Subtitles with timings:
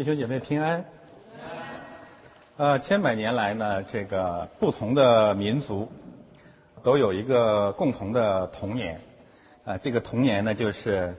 [0.00, 0.82] 弟兄姐妹平安。
[2.56, 5.86] 呃，千百年来呢，这个不同的民族
[6.82, 8.98] 都有一个共同的童年，
[9.62, 11.14] 啊、这个童年呢，就是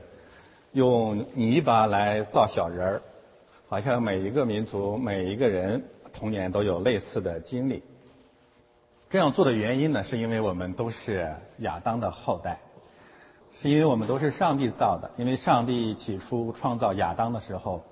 [0.72, 3.02] 用泥巴来造小人儿，
[3.70, 7.84] 好像每一个民族、每一个人童年都有类似的经历。
[9.12, 12.58] 这样做的原因呢，是因为我们都是亚当的后代，
[13.62, 17.86] 是因为我们都是上帝造的，因为上帝起初创造亚当的时候。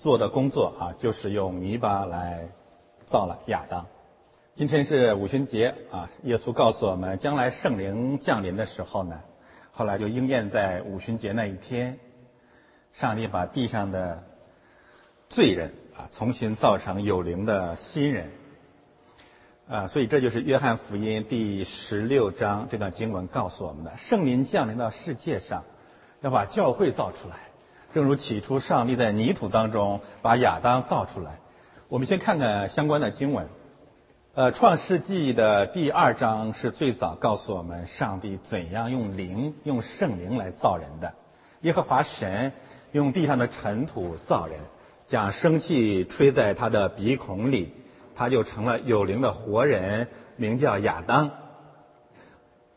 [0.00, 2.48] 做的工作啊，就是用泥巴来
[3.04, 3.86] 造了亚当。
[4.54, 9.20] 今天是五旬节啊，耶稣告诉我们，将来圣灵降临的时候呢，
[9.70, 11.98] 后来就应验在五旬节那一天，
[12.94, 14.24] 上帝把地上的
[15.28, 18.30] 罪人啊重新造成有灵的新人。
[19.68, 25.62] 啊，所以这就是约翰福音第十六章这段经文告诉我们的：圣灵降临到世界上，
[26.22, 27.49] 要把教会造出来。
[27.92, 31.40] 正如起初上帝在泥土当中把亚当造出来，
[31.88, 33.48] 我们先看看相关的经文。
[34.32, 41.14] 呃，《创世纪》的第二章是最早告诉我们上帝怎样用灵、用圣灵来造人的。
[41.62, 42.52] 耶和华神
[42.92, 44.60] 用地上的尘土造人，
[45.08, 47.72] 将生气吹在他的鼻孔里，
[48.14, 51.32] 他就成了有灵的活人，名叫亚当。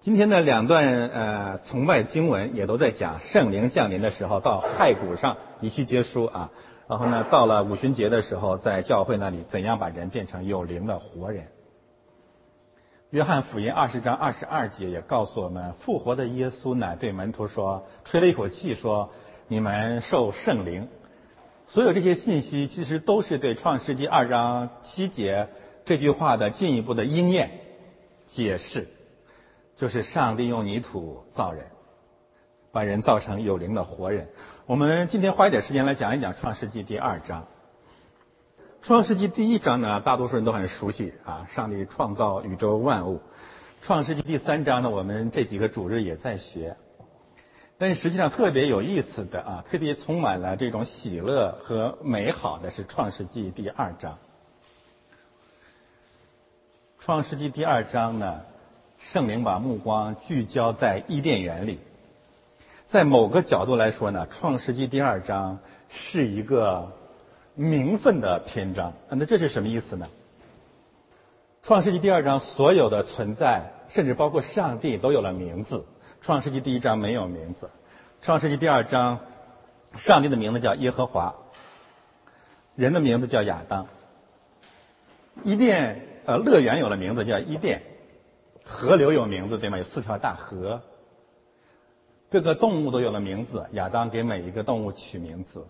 [0.04, 6.52] 今天的两段呃崇拜经文也都在讲圣灵降临的时候，到骸骨上一气结书啊。
[6.90, 11.48] 然后呢，到了五旬节的时候，在教会那里怎样把人变成有灵的活人。
[13.12, 19.10] 约翰福音二十章二十二节也告诉我们，复活的耶稣呢对门徒说，吹了一口气说
[19.48, 20.90] ：“你们受圣灵。”
[21.66, 25.48] 所有这些信息其实都是对创世纪二章七节
[25.86, 27.52] 这句话的进一步的应验
[28.26, 28.90] 解释。
[29.76, 31.66] 就是上帝用泥土造人，
[32.72, 34.30] 把人造成有灵的活人。
[34.66, 37.48] 我们今天花一点时间来讲一讲《创世纪》第二章。
[38.82, 43.22] 创世纪第一章呢，大多数人都很熟悉啊，上帝创造宇宙万物。
[43.82, 46.76] 创世纪第三章呢，我们这几个主日也在学。
[47.78, 54.18] 但是实际上特别有意思的啊，特别充满了这种喜乐和美好的是创世纪第二章。
[57.00, 58.42] 创世纪第二章呢，
[59.00, 61.80] 圣灵把目光聚焦在伊甸园里。
[62.86, 65.60] 在某个角度来说呢，创世纪第二章
[65.90, 66.92] 是一个
[67.56, 68.94] 名分的篇章。
[69.10, 70.08] 那这是什么意思呢？
[71.62, 75.86] 创世纪第二章所有的存在，甚至包括上帝，都有了名字。
[76.22, 77.70] 创世纪第一章没有名字，
[78.22, 79.20] 创世纪第二章，
[79.96, 81.36] 上帝的名字叫耶和华，
[82.76, 83.88] 人的名字叫亚当。
[85.44, 87.82] 伊甸呃乐园有了名字叫伊甸，
[88.64, 89.78] 河流有名字对吗？
[89.78, 90.82] 有四条大河。
[92.32, 95.68] 各个动物都有了名字，亚当给每一个动物取名字。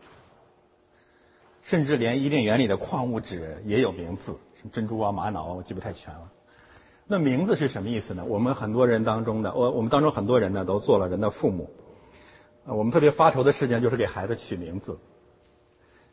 [1.62, 6.32] 甚至连伊甸园里的矿物质也有名字，什么珍珠啊、玛瑙啊，我记不太全了。
[7.06, 8.24] 那名字是什么意思呢？
[8.26, 11.70] 我们很多人当中的，我我们当中很多人呢，都做了人的父母。
[12.66, 15.00] 我们特别发愁的事情就是给孩子取名字。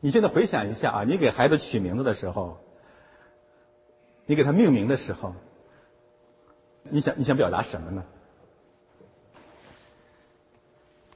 [0.01, 2.59] 你现在回想一下啊，你给孩子取名字的时候，
[4.27, 5.35] 你给他命名的时候，
[6.83, 8.03] 你想你想表达什么呢？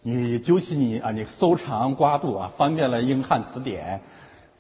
[0.02, 4.02] 你究其你啊，你搜肠刮肚啊，翻遍了英汉词典，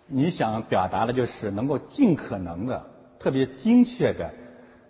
[0.06, 4.32] 你想表达的就是能够尽可能的、特别精确的。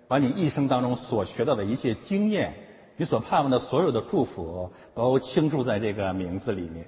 [0.07, 2.55] 把你一生当中所学到的一切经验，
[2.97, 6.87] 你所盼望的所有的祝福，都倾注在这个名字里面。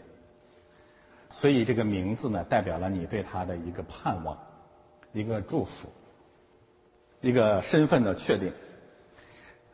[1.28, 4.38] 所以这个名字呢，代表了你对他的一个盼望，
[5.12, 5.88] 一个祝福，
[7.20, 8.52] 一个身份的确定。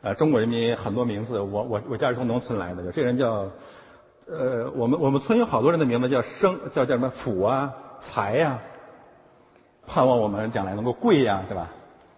[0.03, 3.49] 呃，中国人民很多名字，我我我家是从农村来的，有这人叫，
[4.27, 8.59] 呃，我们我们村有好多人的名字叫生，叫叫什么福啊、财呀，
[9.87, 11.71] 盼望我们将来能够贵呀，对吧？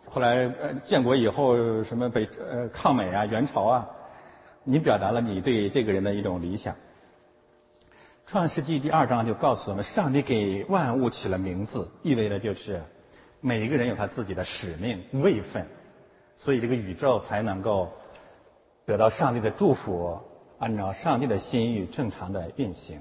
[0.10, 3.88] 后来，呃，建国以后，什么北呃抗美啊、元朝啊，
[4.64, 6.74] 你表达了你对这个人的一种理想。
[8.26, 12.82] 创世纪第二章就告诉我们，上帝给万物起了名字，意味着就是
[13.42, 15.68] 每一个人有他自己的使命位分，
[16.36, 17.92] 所以这个宇宙才能够
[18.86, 20.20] 得到上帝的祝福，
[20.60, 23.00] 按照上帝的心意正常的运行。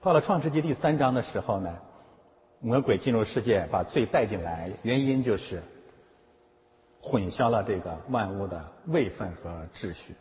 [0.00, 1.78] 到了创世纪第三章的时候呢，
[2.60, 5.62] 魔鬼进入世界，把罪带进来，原因就是。
[7.06, 10.14] 混淆了这个万物的位分和秩序，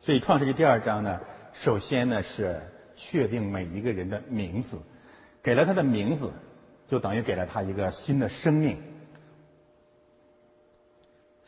[0.00, 1.20] 所以《创世纪》第二章呢，
[1.52, 2.62] 首先呢是
[2.94, 4.78] 确定每一个人的名字，
[5.42, 6.30] 给了他的名字，
[6.86, 8.80] 就等于给了他一个新的生命。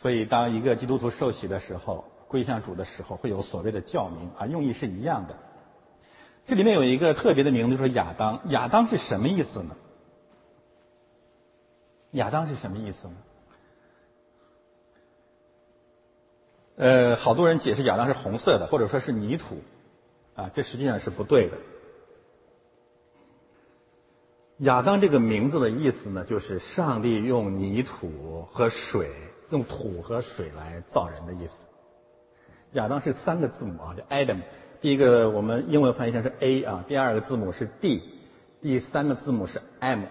[0.00, 5.36] 所以，当一个基督徒受洗的时候，归向主的时候，会有所谓的教名啊，用意是一样的。
[6.46, 8.40] 这里面有一个特别的名字，说亚当。
[8.48, 9.76] 亚当是什么意思呢？
[12.12, 13.14] 亚当是什么意思呢？
[16.76, 19.58] 呃，好多人解释亚当是红色的，或者说是泥土，
[20.34, 21.58] 啊，这实际上是不对的。
[24.60, 29.10] 亚当这个名字的意思呢，就是上帝用泥土和水，
[29.50, 31.68] 用土和水来造人的意思。
[32.72, 34.40] 亚当是三个字母啊，叫 Adam。
[34.80, 38.02] 第一个我们英文翻译成是 A 啊，第二个字母是 D，
[38.62, 40.04] 第三个字母是 M。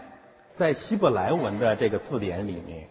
[0.54, 2.90] 在希伯来文的这个字典里面，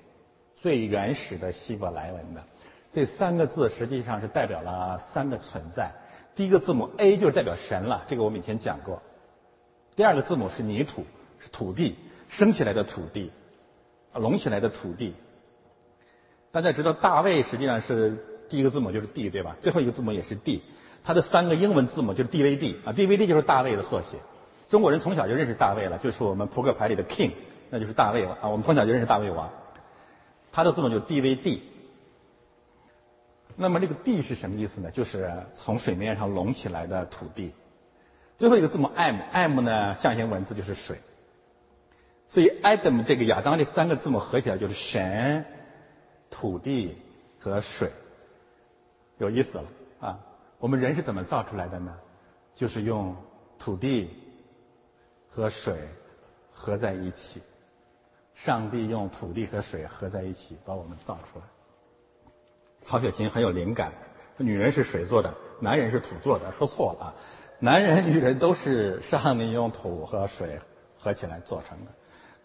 [0.56, 2.42] 最原始的希伯来文的
[2.92, 5.92] 这三个字实际上是代表了三个存在。
[6.34, 9.02] 第一个字母 A 就是代表神了，这个我们以前讲过。
[9.94, 11.04] 第二个字母是泥土，
[11.38, 11.96] 是土地
[12.28, 13.30] 升起来的土地，
[14.14, 15.14] 隆起来的土地。
[16.50, 19.56] 大家知道大卫实际上是第一个字母就是 D 对吧？
[19.60, 20.62] 最后一个字母也是 D，
[21.04, 24.16] 它的三个英文字母就是 DVD 啊，DVD 就是大卫的缩写。
[24.68, 27.32] 中国人从小就认识大卫了，就是我们扑克牌里的 King。
[27.70, 28.48] 那就是大卫了啊！
[28.48, 29.50] 我们从小就认识大卫王，
[30.50, 31.62] 他的字母就是 D V D。
[33.56, 34.90] 那么这个 D 是什么意思呢？
[34.90, 37.52] 就是从水面上隆起来的土地。
[38.38, 40.96] 最后一个字母 M，M 呢象形文字就是水。
[42.26, 45.44] 所以 Adam 这个亚当这三个字母合起来就是神、
[46.30, 46.96] 土地
[47.38, 47.90] 和水。
[49.18, 49.64] 有意思了
[50.00, 50.18] 啊！
[50.58, 51.96] 我们人是怎么造出来的呢？
[52.54, 53.16] 就是用
[53.58, 54.10] 土地
[55.28, 55.76] 和水
[56.52, 57.42] 合在一起。
[58.34, 61.44] 上帝用土地和水合在一起，把我们造出来。
[62.80, 63.92] 曹雪芹很有灵感，
[64.36, 67.14] 女人是水做的，男人是土做的，说错了啊！
[67.58, 70.60] 男人、女人都是上帝用土和水
[70.96, 71.90] 合起来做成的。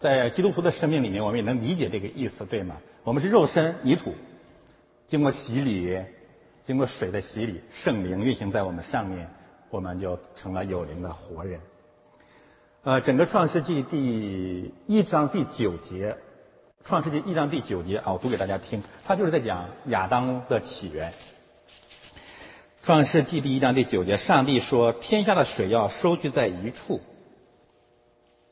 [0.04, 2.76] 在基督徒的生命里面，我们也能理解这个意思，对吗？
[3.04, 4.14] 我们是肉身泥土，
[5.06, 5.98] 经过洗礼，
[6.66, 9.26] 经过水的洗礼，圣灵运行在我们上面，
[9.70, 11.58] 我们就成了有灵的活人。
[12.82, 16.18] 呃，整个创世纪第一章第九节，
[16.84, 21.14] 创世纪一章第九节啊，我读给大家听，他就是在讲亚当的起源。
[22.82, 27.00] 创世纪第一章第九节，上帝说：“天下的水要收聚在一处，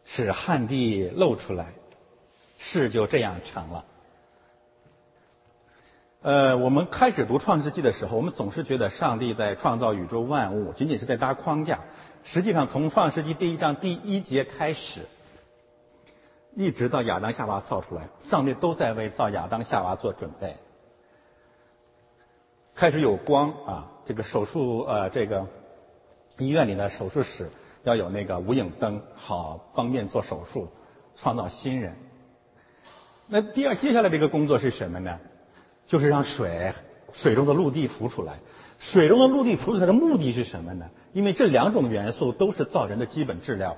[0.05, 1.73] 使旱地露出来，
[2.59, 3.85] 事就这样成了。”
[6.23, 11.81] 呃，我们开始读创世纪的时候，我们总是觉得上帝在创造宇宙万物，仅仅是在搭框架。
[12.23, 15.01] 实际上，从创世纪第一章第一节开始，
[16.55, 20.57] 一直到亚当夏娃造出来，上帝都在为造亚当夏娃做准备。
[22.77, 25.49] 开始有光啊，这个手术呃，这个
[26.39, 27.51] 医院里的手术室
[27.85, 30.69] 要有那个无影灯，好方便做手术，
[31.17, 31.95] 创造新人。
[33.27, 35.19] 那第二，接下来的一个工作是什么呢？
[35.87, 36.73] 就是让水
[37.13, 38.39] 水中的陆地浮出来。
[38.79, 40.91] 水中的陆地浮出来的目的是什么呢？
[41.13, 43.77] 因为这两种元素都是造人的基本质料，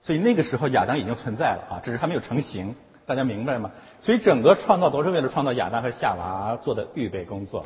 [0.00, 2.74] 所以那个时候亚当已经存在了啊，只是还没有成型。
[3.06, 3.70] 大家明白吗？
[4.00, 7.64] 所以整个创造都是为了创造亚当和夏娃做的预备工作。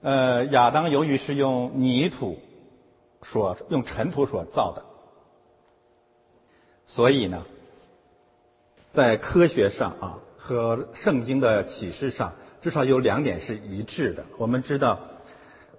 [0.00, 2.38] 呃，亚当由于是用泥土
[3.22, 4.84] 所用尘土所造的，
[6.86, 7.44] 所以呢，
[8.90, 12.32] 在科学上啊和圣经的启示上。
[12.62, 14.22] 至少有两点是一致的。
[14.36, 15.00] 我们知道，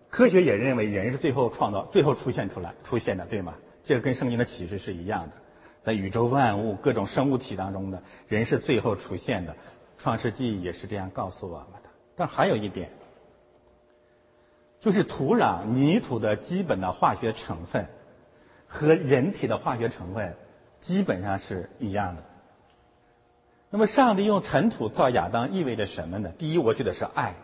[0.10, 3.54] 科学也认为人是最后创造、最后出现出来、出现的，对吗？
[3.84, 5.36] 这个跟圣经的启示是一样的。
[5.84, 9.54] 在宇宙万物、各种生物体当中的人是最后出现的，
[10.00, 11.90] 《创世纪》也是这样告诉我们的。
[12.16, 12.90] 但还有一点，
[14.82, 17.88] 就是土壤、泥土的基本的化学成分
[18.68, 20.36] 和人体的化学成分
[20.80, 22.24] 基本上是一样的。
[23.70, 26.34] 那么，上帝用尘土造亚当意味着什么呢？
[26.38, 27.36] 第一，我觉得是爱。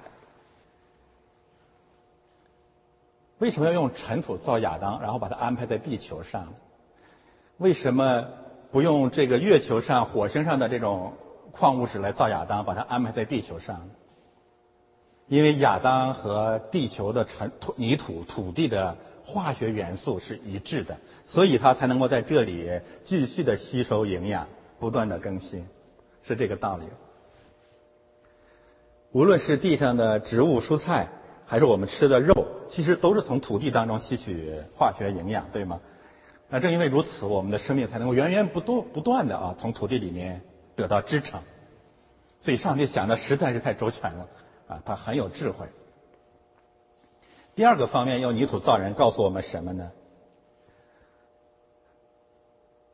[3.38, 6.56] 为什么要用尘土造亚当，然后把他安排在地球上？
[7.58, 8.28] 为什么
[8.72, 11.14] 不用这个月球上、火星上的这种
[11.52, 13.88] 矿物质来造亚当，把它安排在地球上？
[15.28, 24.48] 因为亚当和地球的尘土、泥土、土地的化学元素是一致的，所以它才能够在这里继续的吸收营养，
[24.80, 25.68] 不断的更新。
[26.24, 26.84] 是这个道理。
[29.12, 31.08] 无论是地上的植物、蔬菜，
[31.46, 35.80] 还是我们吃的肉，其实都是从土地当中吸取化学营养，对吗？
[36.50, 40.42] 那正因为如此，我们的生命才能够源源不断、不断的啊，从土地里面
[40.76, 41.42] 得到支撑。
[42.40, 44.28] 所以，上帝想的实在是太周全了
[44.68, 45.68] 啊，他很有智慧。
[47.56, 49.92] 第二个方面，用泥土造人，告诉我们什么呢？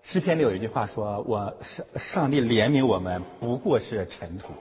[0.02, 4.54] 诗篇里有一句话说：“我上上帝怜悯我们，不过是尘土。”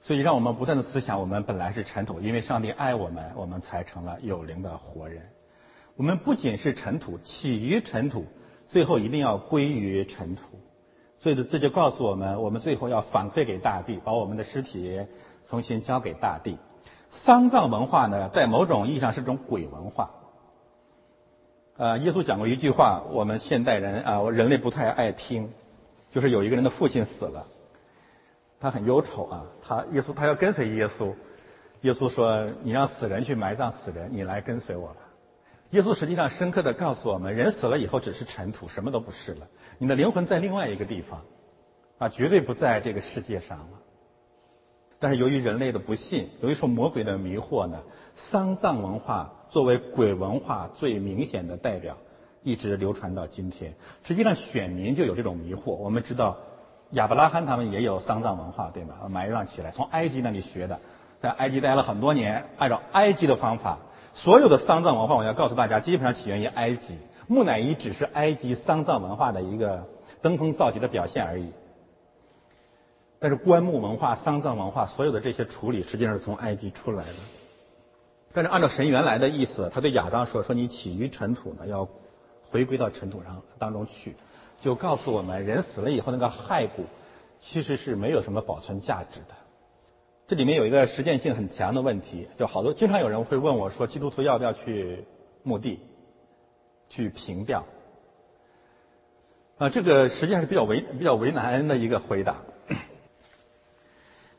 [0.00, 5.30] 所以，让我们不断的思想：我们本来是尘土，因为上帝爱我们，我们才成了有灵的活人。
[5.96, 8.26] 我们不仅是尘土，起于尘土，
[8.66, 10.58] 最后一定要归于尘土。
[11.24, 15.00] 所以，这就告诉我们：我们最后要反馈给大地，把我们的尸体
[15.46, 16.58] 重新交给大地。
[17.08, 20.10] 丧葬文化呢，在某种意义上是种鬼文化。
[21.78, 25.50] 呃，耶稣讲过一句话，我们现代人啊，人类不太爱听，
[26.10, 27.46] 就是有一个人的父亲死了，
[28.60, 31.14] 他很忧愁啊，他耶稣他要跟随耶稣，
[31.80, 34.96] 耶稣说：“你让死人去埋葬死人，你来跟随我吧。”
[35.74, 41.22] 耶稣实际上深刻的告诉我们，人死了以后只是尘土，什么都不是了，你的灵魂在另外一个地方，
[41.98, 43.80] 啊，绝对不在这个世界上了。
[45.00, 47.82] 但是由于人类的不信，由于受魔鬼的迷惑呢，
[48.14, 51.96] 丧葬文化作为鬼文化最明显的代表，
[52.44, 53.74] 一直流传到今天。
[54.04, 55.72] 实际上，选民就有这种迷惑。
[55.72, 56.36] 我们知道，
[56.90, 58.94] 亚伯拉罕他们也有丧葬文化，对吗？
[59.10, 60.78] 埋葬起来，从埃及那里学的，
[61.18, 63.80] 在埃及待了很多年，按照埃及的方法，
[64.14, 66.96] 所有的丧葬文化，我要告诉大家，基本上起源于埃及。
[67.26, 69.88] 木乃伊只是埃及丧葬文化的一个
[70.22, 71.50] 登峰造极的表现而已。
[73.18, 77.12] 但是棺木文化、丧葬文化，所有的这些处理实际上是从埃及出来的。
[78.32, 81.88] 但是按照神原来的意思，他对亚当说：“说你起于尘土呢，要
[82.42, 84.14] 回归到尘土上当中去。”
[84.62, 86.84] 就告诉我们，人死了以后那个骸骨
[87.40, 89.34] 其实是没有什么保存价值的。
[90.26, 95.04] 这里面有一个实践性很强的问题，就好多经常有人会问我说：“基督徒要不要去
[95.42, 95.78] 墓地
[96.88, 97.66] 去凭吊？”
[99.58, 102.42] 啊，这个实际上是比较为比较为难的一个回答。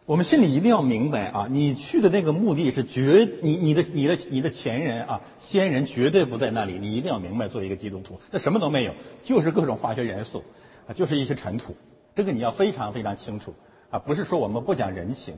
[0.06, 7.48] 我们心里一定要明白啊，你去的那个目的是绝你你的你的你的前人啊先人绝对不在那里，你一定要明白。
[7.48, 10.44] 作为一个基督徒，那什么都没有，就是各种化学元素，
[10.88, 11.76] 啊，就是一些尘土。
[12.16, 13.54] 这个你要非常非常清楚
[13.90, 15.38] 啊，不是说我们不讲人情，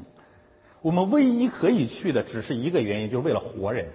[0.88, 3.90] 我们唯一可以去的只是一个原因，就是为了活人，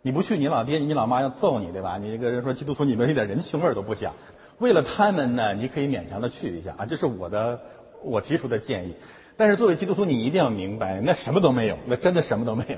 [0.00, 1.98] 你不去，你老爹、你老妈要揍你，对吧？
[1.98, 4.14] 你这个人说基督徒，你们一点人情味都不讲。
[4.58, 7.60] 为了他们呢，你可以勉强的去一下啊，这是我的
[8.04, 8.94] 我提出的建议。
[9.36, 12.76] 但是作为基督徒，你一定要明白，那什么都没有，那真的什么都没有，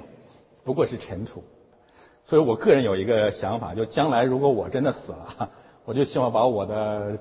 [0.64, 1.44] 不过是尘土。
[2.24, 5.50] 所以我个人有一个想法，就将来如果我真的死了，
[5.84, 7.18] 我就希望把我的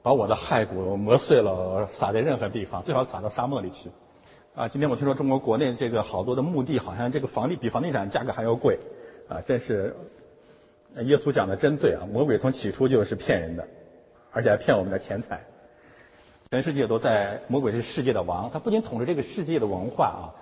[0.00, 3.90] 把我的骸骨磨碎了，撒在任何地方，最好撒到沙漠里去。
[4.56, 8.78] 啊，今天我听说中国国内这个好多的墓地，好像这个房地比房地产价格还要贵，
[9.28, 9.94] 啊，真是
[11.02, 12.08] 耶稣讲的真对啊！
[12.10, 13.68] 魔鬼从起初就是骗人的，
[14.32, 15.44] 而且还骗我们的钱财。
[16.50, 20.32] 全世界都在，魔鬼是世界的王，他不仅统治这个世界的文化啊，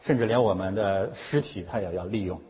[0.00, 2.40] 甚至连我们的尸体他也要利用。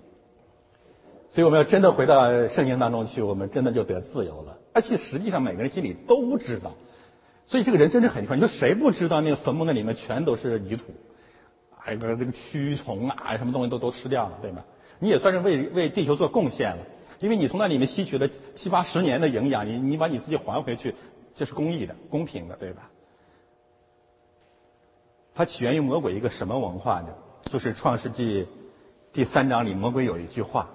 [1.31, 4.59] 所以我们要真的回到圣经当中去，我们真的就得自由了。
[4.75, 6.75] 而且实际上每个人心里都知道，
[7.47, 8.37] 所以这个人真是很奇怪。
[8.37, 10.93] 你说谁不知道那个坟墓那里面全都是泥土？
[11.85, 14.65] 还有个这个蛆虫啊，什么东西都都吃掉了，对吗？
[15.01, 16.83] 你也算是为为地球做贡献了，
[17.21, 20.95] 因为你从那里面吸取了七八十年的营养，你你把你自己还回去，
[21.35, 22.91] 这是公益的、公平的，对吧？
[25.35, 27.09] 它起源于魔鬼一个什么文化呢？
[27.43, 28.45] 就是《创世纪》
[29.13, 30.71] 第三章里，魔鬼有一句话，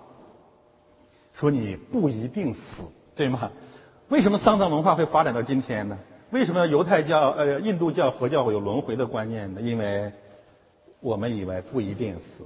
[1.33, 2.83] 说你不一定死，
[3.15, 3.51] 对吗？
[4.09, 5.97] 为什么丧葬文化会发展到今天呢？
[6.29, 9.61] 为什么犹太教、呃印度教、佛教会有轮回的观念呢？
[9.61, 10.11] 因为
[11.01, 12.45] 我们以为不一定死，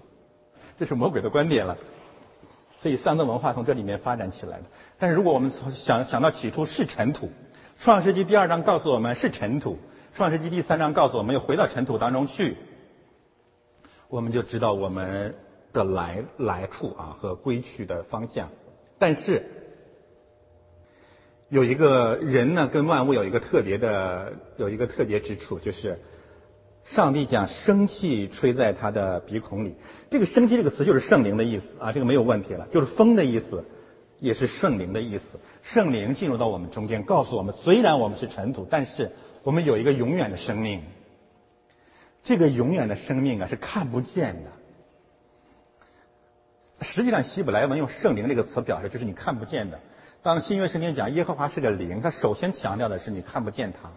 [0.78, 1.78] 这是魔鬼的观点了。
[2.78, 4.66] 所以丧葬文化从这里面发展起来的。
[5.00, 7.28] 但是如果我们从想想到起初是尘土，
[7.80, 9.74] 《创世纪》第二章告诉我们是尘土，
[10.14, 12.58] 《创世纪》第三章告诉我们又回到尘土当中去，
[14.10, 15.34] 我们就知道我们
[15.72, 18.50] 的来来处啊和归去的方向。
[19.00, 19.50] 但是
[21.50, 26.00] 有一个人呢，跟万物有一个特别的有一个特别之处，就是。
[26.86, 29.76] 上帝将生气吹在他的鼻孔里，
[30.10, 33.66] 这个“生气”这个词就是圣灵的意思啊，这个没有问题了，就是风的意思，
[34.20, 35.40] 也是圣灵的意思。
[35.62, 39.12] 圣灵进入到我们中间，告诉我们：虽然我们是尘土，但是
[39.44, 40.84] 我们有一个永远的生命。
[42.22, 44.52] 这个永远的生命啊，是看不见的。
[46.82, 49.80] 实际上，希伯来文用“圣灵”这个词表示，就是你看不见的。
[50.22, 53.90] 当新约圣经讲耶和华是个灵，他首先强调的是你看不见他。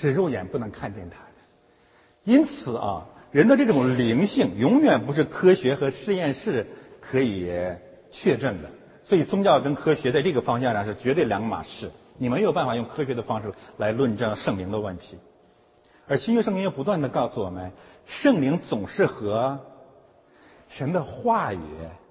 [0.00, 6.66] 是肉眼不能看见它的，因此啊，人的这种灵性永远不是科学和实验室
[7.02, 7.50] 可以
[8.10, 8.70] 确证的。
[9.04, 11.90] 所以，宗教跟科学在这个方向上是绝对两码事。
[12.16, 15.18] 你没有办法用科学的方式来论证圣灵的问题。
[16.06, 17.70] 而新约圣经又不断的告诉我们，
[18.06, 19.60] 圣灵总是和
[20.68, 21.60] 神的话语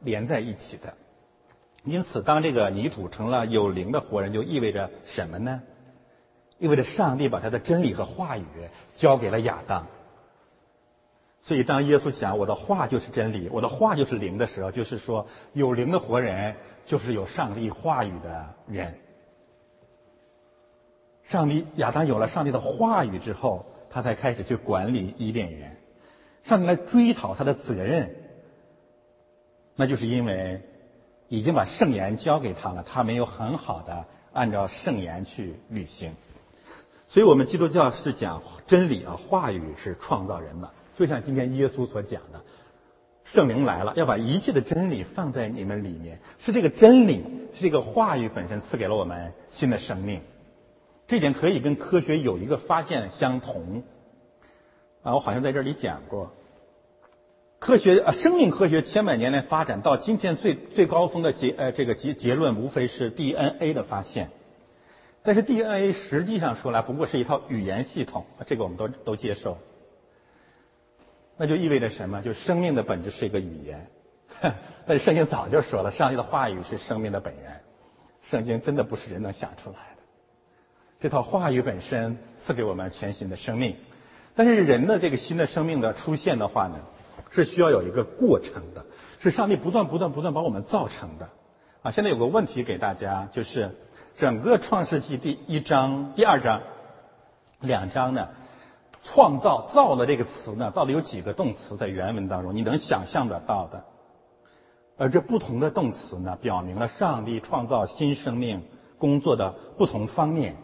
[0.01, 0.93] 连在一起的。
[1.85, 5.61] 因此，当这个泥土成了有灵的活人，就意味着什么呢？
[6.59, 8.45] 意味着上帝把他的真理和话语
[8.93, 9.87] 交给了亚当。
[11.41, 18.99] 所以，当耶稣讲“我的话就是真理，我的话就是灵”的时候，就是说有灵的活人就是有上帝话语的人。
[21.23, 25.77] 上帝亚当有了上帝的话语之后，他才开始去管理伊甸园。
[26.43, 28.13] 上帝来追讨他的责任，
[29.75, 30.61] 那就是因为
[31.29, 36.13] 已经把圣言交给他了，他没有很好的按照圣言去履行。
[37.09, 42.39] 所以我们基督教是讲真理啊，话语是创造人的，就像今天耶稣所讲的，
[43.25, 47.23] 圣灵来了，要把一切的真理放在你们里面，是这个真理，
[47.55, 50.21] 是这个话语本身赐给了我们新的生命，
[51.07, 53.81] 这点可以跟科学有一个发现相同。
[55.01, 56.31] 啊，我好像在这里讲过，
[57.57, 64.29] 科学啊，生命科学千百年来发展到今天最最高峰的结呃这个结结论，无非是 DNA 的发现。
[65.21, 69.57] 但是 DNA 实际上说来不过是一套语言系统，这个我们都都接受。
[71.35, 72.21] 那就意味着什么？
[72.21, 73.87] 就生命的本质是一个语言。
[74.87, 77.61] 但是圣经早就说了，上帝的话语是生命的本源。
[78.21, 80.03] 圣经真的不是人能想出来的。
[80.99, 83.75] 这套话语本身赐给我们全新的生命。
[84.35, 86.79] 但是人的这个新的生命的出现的话呢，
[87.29, 88.85] 是需要有一个过程的，
[89.19, 91.29] 是上帝不断不断不断把我们造成的。
[91.81, 93.75] 啊，现在有个问题给大家，就是。
[94.19, 96.61] 整个创世纪第一章、第二章
[97.61, 98.27] 两章呢，
[99.01, 102.53] 创造“造”的这个词呢，到底有几个动词在原文当中？
[102.53, 103.85] 你能想象得到的？
[104.97, 108.61] 而这不同的动词呢，表明了上帝创造新生命
[108.97, 110.57] 工作的不同方面。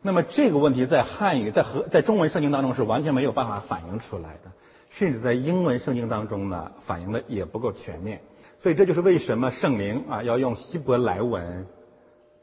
[0.00, 4.50] 那么这个问题在汉语、在和在中文圣经当中是完全没有办法反映出来的，
[4.90, 8.20] 甚至在英文圣经当中呢，反映的也不够全面。
[8.58, 11.64] 所以这就是为什么圣灵啊要用希伯来文。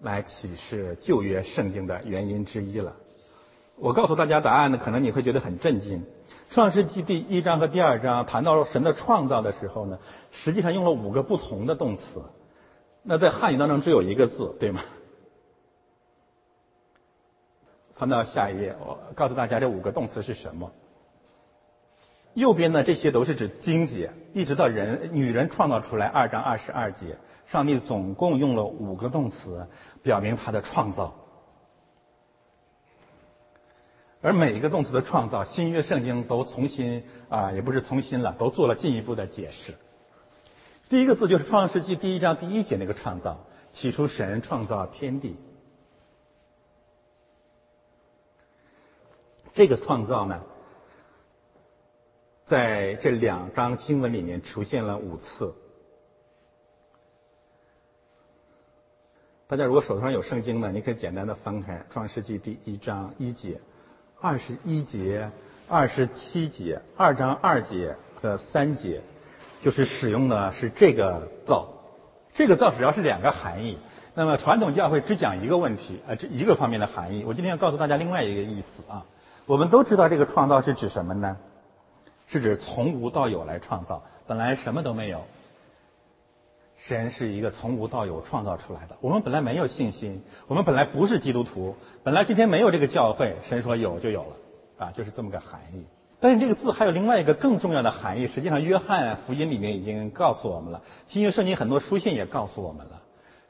[0.02, 2.96] 来启示旧约圣经的原因之一了。
[3.76, 6.04] 我告诉大家答案呢，可能你会觉得很震惊。
[6.50, 10.00] 创世纪第一章和第二章谈到神的创造的时候呢，
[10.32, 12.22] 实际上用了五个不同的动词。
[13.04, 14.82] 那在汉语当中只有一个字，对吗？
[17.94, 20.72] 翻到下一页，我告诉大家这五个动词是什么。
[22.34, 29.68] 右边呢，这些都是指经节，一直到人女人创造出来二章二十二节，上帝总共用了五个动词，
[30.04, 31.16] 表明他的创造。
[34.22, 39.74] 而每一个动词的创造，新约圣经都重新啊，也不是重新了，都做了进一步的解释。
[40.90, 45.38] 第一个字就是创世纪第一章第一节那个创造，起初神创造天地。
[49.54, 50.42] 这个创造呢，
[52.50, 55.54] 在这两章经文里面出现了五次。
[59.46, 63.62] 大家如果手头上有圣经呢，你可以简单的翻开创世纪第一章一节。
[64.20, 65.30] 二十一节、
[65.68, 69.00] 二十七节、二章二节和三节，
[69.62, 71.70] 就是使用的是这个造。
[72.34, 73.78] 这个造主要是两个含义。
[74.16, 77.24] 那么传统教会只讲一个问题，呃，这一个方面的含义。
[77.28, 79.06] 我今天要告诉大家另外一个意思啊。
[79.46, 81.38] 我们都知道这个创造是指什么呢？
[82.30, 85.26] 是指从无到有来创造，本来什么都没有。
[86.78, 88.96] 神是一个从无到有创造出来的。
[89.02, 93.36] 我们本来没有信心，我们本来不是基督徒，本来今天没有这个教会。
[93.42, 95.84] 神说有就有了，啊，就是这么个含义。
[96.20, 98.28] 但是这个字还有另外一个更重要的含义。
[98.28, 103.02] 实际上，约翰福音里面已经告诉我们了，新约圣经很多书信也告诉我们了。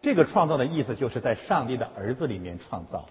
[0.01, 3.05] 这个创造的意思就是在上帝的儿子里面创造。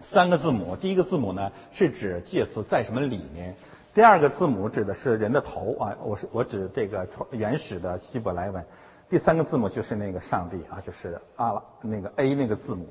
[0.00, 3.54] 三个字母，第一个字母呢是指介词在什么里面。
[3.94, 8.64] 第二个字母指的是人的头啊，我是我指这个原始的希伯来文。
[9.10, 12.88] 第三个字母就是那个上帝啊，就是阿拉那个 A 那个字母。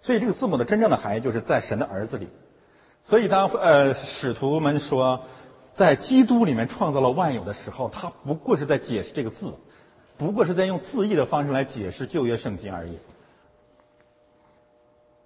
[0.00, 2.30] 所以这个字母的真正的含义就是在神的儿子里。
[3.02, 5.20] 所以当呃使徒们说
[5.74, 9.52] 在基督里面创造了万有的时候，他不过是在解释这个字，
[10.16, 12.98] 不过是在用字义的方式来解释旧约圣经而已。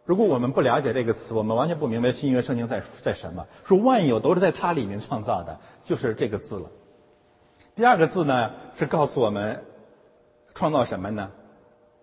[0.07, 3.45] 如果我们不了解这个词，我们完全不明白新约圣经在在什么。
[3.65, 6.71] 说万有都是在它里面创造的，就是这个字了。
[7.75, 9.65] 第二个字呢，是告诉我们
[10.55, 11.31] 创造什么呢？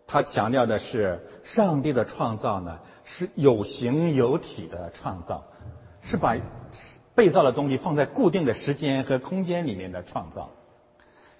[0.05, 5.41] 它强调的是上帝的创造呢，是有形有体的创造，
[6.01, 6.35] 是把
[7.15, 10.49] 被造的东西放在固定的时间和空间里面的创造。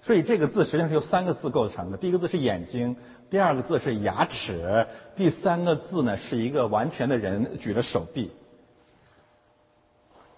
[0.04, 1.96] 所以这个字实际上是由三个字构成的。
[1.96, 2.94] 第一个字是眼睛，
[3.30, 4.86] 第二个字是牙齿，
[5.16, 8.30] 第三个字呢是一个完全的人举着手臂。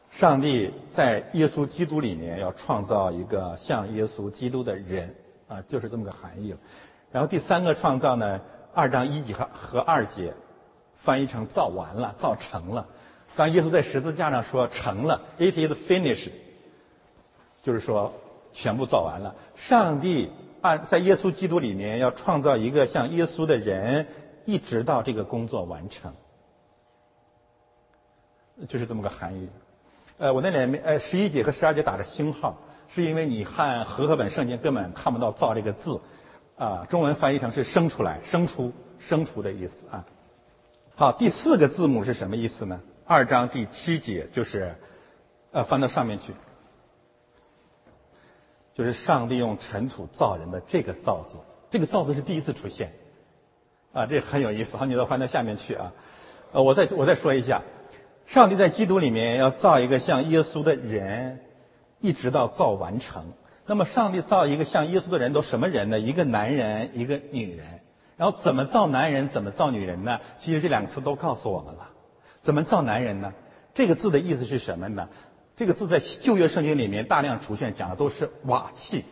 [0.08, 5.12] 上帝在耶稣基督里面要创造一个像耶稣基督的人
[5.48, 6.58] 啊，就是这么个含义了。
[7.10, 8.40] 然后第三个创造呢，
[8.72, 10.32] 二章一节和和二节
[10.94, 12.86] 翻译成造完了、造成了。
[13.34, 16.30] 当耶稣在十字架上说成了，It is finished，
[17.64, 18.14] 就是说。
[18.56, 19.36] 全部造完了。
[19.54, 20.30] 上帝
[20.62, 24.06] 按在耶稣基督里面要创造一个像耶稣的人，
[24.46, 26.14] 一直到这个工作完成，
[28.66, 29.50] 就是这么个含义。
[30.16, 32.56] 呃，我那里面呃十一节和十二节打着星号，
[32.88, 36.00] 是因为你看和合本圣经根本看不到“造”这个字，
[36.56, 40.06] 啊，中文翻译成是生出来、生出、生出的意思啊。
[40.94, 42.80] 好，第四个字母是什么意思呢？
[43.04, 44.74] 二章第七节就是，
[45.52, 46.32] 呃，翻到上面去。
[48.76, 51.38] 就是上帝用尘土造人的这个“造”字，
[51.70, 52.92] 这个“造”字是第一次出现，
[53.94, 54.76] 啊，这很有意思。
[54.76, 55.94] 好，你都翻到下面去啊。
[56.52, 57.62] 呃，我再我再说一下，
[58.26, 61.40] 上帝在基督里面要造一个像耶稣的人，
[62.00, 63.24] 一直到造完成。
[63.64, 65.98] 那么，上帝造一个像耶稣的人都什么人呢？
[65.98, 67.80] 一个男人，一个女人。
[68.18, 70.20] 然后怎么造男人，怎么造女人呢？
[70.38, 71.90] 其实这两个词都告诉我们了。
[72.42, 73.32] 怎么造男人呢？
[73.74, 75.08] 这个字的意思是什么呢？
[75.56, 79.02] 这个字在旧约圣经里面大量出现，讲的都是瓦器。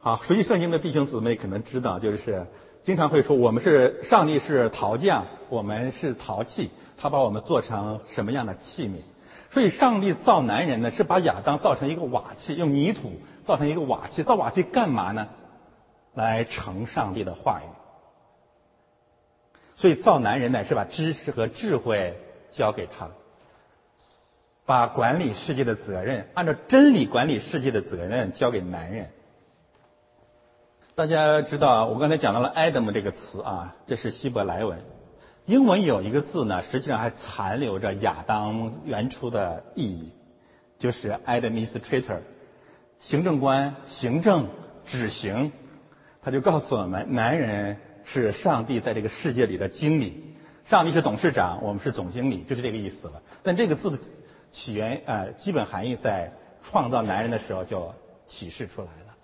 [0.00, 2.46] 好，熟悉圣经的弟兄姊妹可能知道，就是
[2.80, 9.02] 经常会说我们是上帝是陶匠，我们是陶器，他把我们做成什么样的器皿？
[9.50, 14.22] 所以上帝造男人呢，是把亚当造成一个瓦器，用泥土造成一个瓦器。
[14.22, 15.28] 造瓦器干嘛呢？
[16.14, 17.68] 来成上帝的话语。
[19.76, 22.18] 所以造男人呢，是把知识和智慧
[22.50, 23.10] 交给他。
[24.66, 29.10] 把管理世界的责任，按照真理管理世界的责任交给男人。
[30.96, 34.78] 大家知道，我刚才讲到了 “Adam” 这个词啊，这是希伯来文。
[35.44, 40.10] 英文有一个字呢，实际上还残留着亚当原初的意义，
[40.78, 42.18] 就是 “administrator”，
[42.98, 44.48] 行政官、行政、
[44.84, 45.52] 执行。
[46.22, 53.22] 他就告诉我们，男人是上帝在这个世界里的经理，上帝是董事长，我们是总经理，就是这个意思了。
[53.44, 53.98] 但这个字的
[54.50, 56.32] 起源，呃，基本含义在
[56.62, 57.92] 创造男人的时候就
[58.24, 59.14] 启示出来了。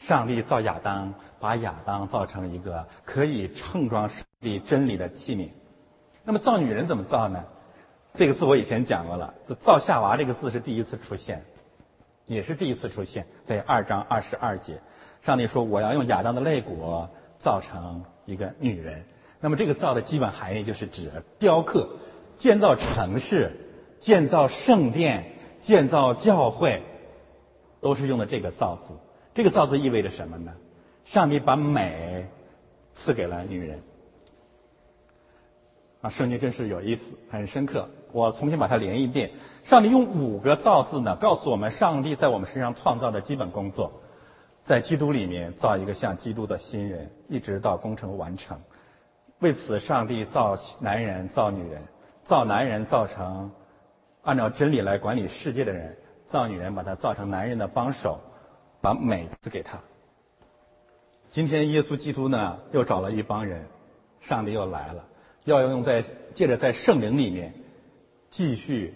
[0.00, 5.48] 上帝造亚当，把亚当造成一个可以盛装上帝真理的器皿。
[6.24, 7.44] 那么造女人怎么造呢？
[8.12, 11.44] 这个字我以前讲过了，造夏娃这个字是第一次出现，
[12.26, 14.80] 也是第一次出现在二章二十二节。
[15.20, 19.04] 上帝说：“我要用亚当的肋骨造成一个女人。”
[19.40, 21.88] 那么这个造的基本含义就是指雕刻、
[22.36, 23.50] 建造城市、
[23.98, 25.24] 建造圣殿、
[25.60, 26.82] 建造教会，
[27.80, 28.94] 都是用的这个造字。
[29.34, 30.52] 这个造字意味着什么呢？
[31.04, 32.26] 上帝把美
[32.92, 33.82] 赐给了女人。
[36.00, 37.88] 啊，圣经真是有意思，很深刻。
[38.12, 39.30] 我重新把它连一遍。
[39.64, 43.90] 上帝用五个造字呢，告诉我们上帝在我们身上创造的基本工作，
[44.62, 48.60] 在基督里面造一个像基督的新人，一直到工程完成。
[49.40, 51.82] 为此，上帝造男人，造女人，
[52.22, 53.50] 造男人造成
[54.24, 58.18] 按照真理来管理世界的人，造女人把她造成男人的帮手，
[58.80, 59.78] 把美赐给他。
[61.30, 63.66] 今天耶稣基督呢，又找了一帮人，
[64.20, 65.04] 上帝又来了，
[65.44, 67.52] 要用在借着在圣灵里面
[68.30, 68.94] 继续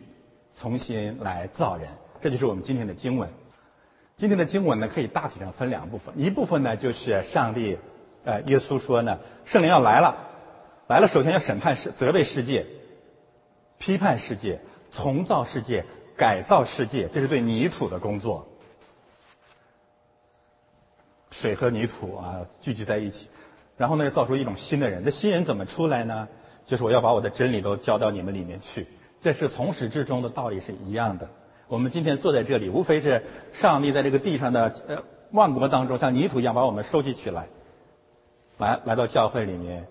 [0.52, 1.88] 重新来造人。
[2.20, 3.28] 这就是我们今天的经文。
[4.16, 7.78] 今天的经文呢，可以大体上分两部分，一部分呢就是上帝，
[8.24, 10.16] 呃，耶稣说呢，圣灵要来了。
[10.88, 12.66] 来了，首先要审判世、责备世界、
[13.78, 14.58] 批判世界、
[14.90, 15.84] 重造世界、
[16.16, 18.46] 改造世界，这是对泥土的工作。
[21.30, 23.28] 水和泥土啊聚集在一起，
[23.76, 25.04] 然后呢，造出一种新的人。
[25.04, 26.26] 这新人怎么出来呢？
[26.66, 28.86] 就是我要把我的真理都教到你们里面去。
[29.20, 31.28] 这是从始至终的道理是一样的。
[31.66, 33.22] 我们今天坐在这里，无非是
[33.52, 37.46] 上帝在这个地上的呃万国当中，像泥土一样把我们收集起来，
[38.56, 39.86] 来来到教会里面。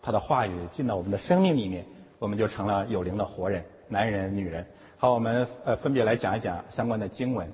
[0.00, 1.86] 他的话语进到我们的生命里面，
[2.18, 4.66] 我们就成了有灵的活人，男人、女人。
[4.96, 7.52] 好，我们呃分别来讲一讲相关的经文。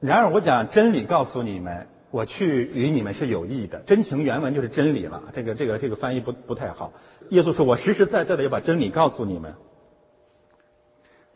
[0.00, 3.80] 然而，我讲真理告诉你们，我去与你们是有益的。
[3.80, 6.92] 真情原文就是真理了，这个这个这个翻译不不太好。
[7.30, 9.54] 耶稣说：“我实实在在的要把真理告诉你们。”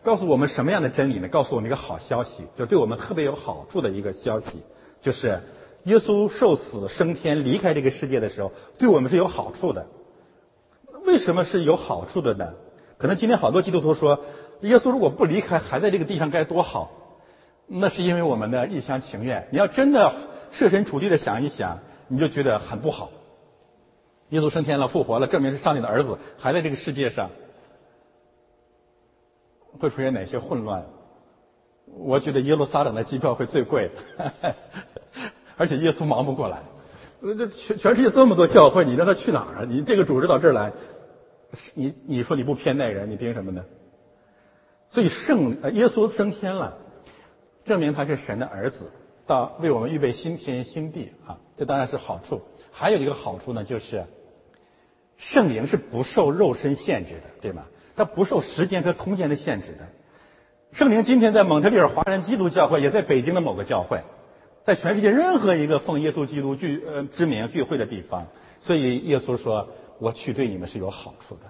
[0.03, 1.29] 告诉我们什么样的真理呢？
[1.29, 4.62] 告诉我们一个好消息，就对我们特别有好处的一个消息，
[5.01, 5.40] 就是。
[5.85, 9.87] 耶稣受死升天离开这个世界的时候，对我们是有好处的。
[11.07, 12.53] 为什么是有好处的呢？
[12.99, 14.21] 可能今天好多基督徒说，
[14.61, 16.90] 耶稣如果不离开，还在这个地上该多好。
[17.66, 19.49] 那是因为我们的一厢情愿。
[19.51, 20.12] 你要真的
[20.53, 23.11] 设身处地的想一想，你就觉得很不好。
[24.31, 27.31] 耶稣升天了，复活了，证明是上帝的儿子，还在这个世界上，
[29.79, 30.87] 会出现哪些混乱？
[31.99, 33.90] 我觉得耶路撒冷的机票会最贵。
[35.57, 36.62] 而且耶稣忙不过来，
[37.23, 39.66] 这全全世界这么多教会，你让他去哪儿啊？
[39.69, 40.73] 你这个组织到这儿来，
[41.74, 43.64] 你你说你不偏待人，你凭什么呢？
[44.90, 46.78] 所以圣耶稣升天了，
[47.64, 48.90] 证明他是神的儿子，
[49.26, 52.42] 到为我们预备新天新地啊，这当然是好处。
[52.70, 54.04] 还有一个好处呢，就是
[55.16, 57.66] 圣灵是不受肉身限制的，对吗？
[57.96, 59.88] 它不受时间和空间的限制的。
[60.72, 64.02] 圣灵今天在蒙特利尔华人基督教会，也在北京的某个教会。
[64.62, 68.26] 在全世界任何一个奉耶稣基督聚呃之名聚会的地方，
[68.61, 71.42] 所以耶稣说：“我去对你们是有好处的。”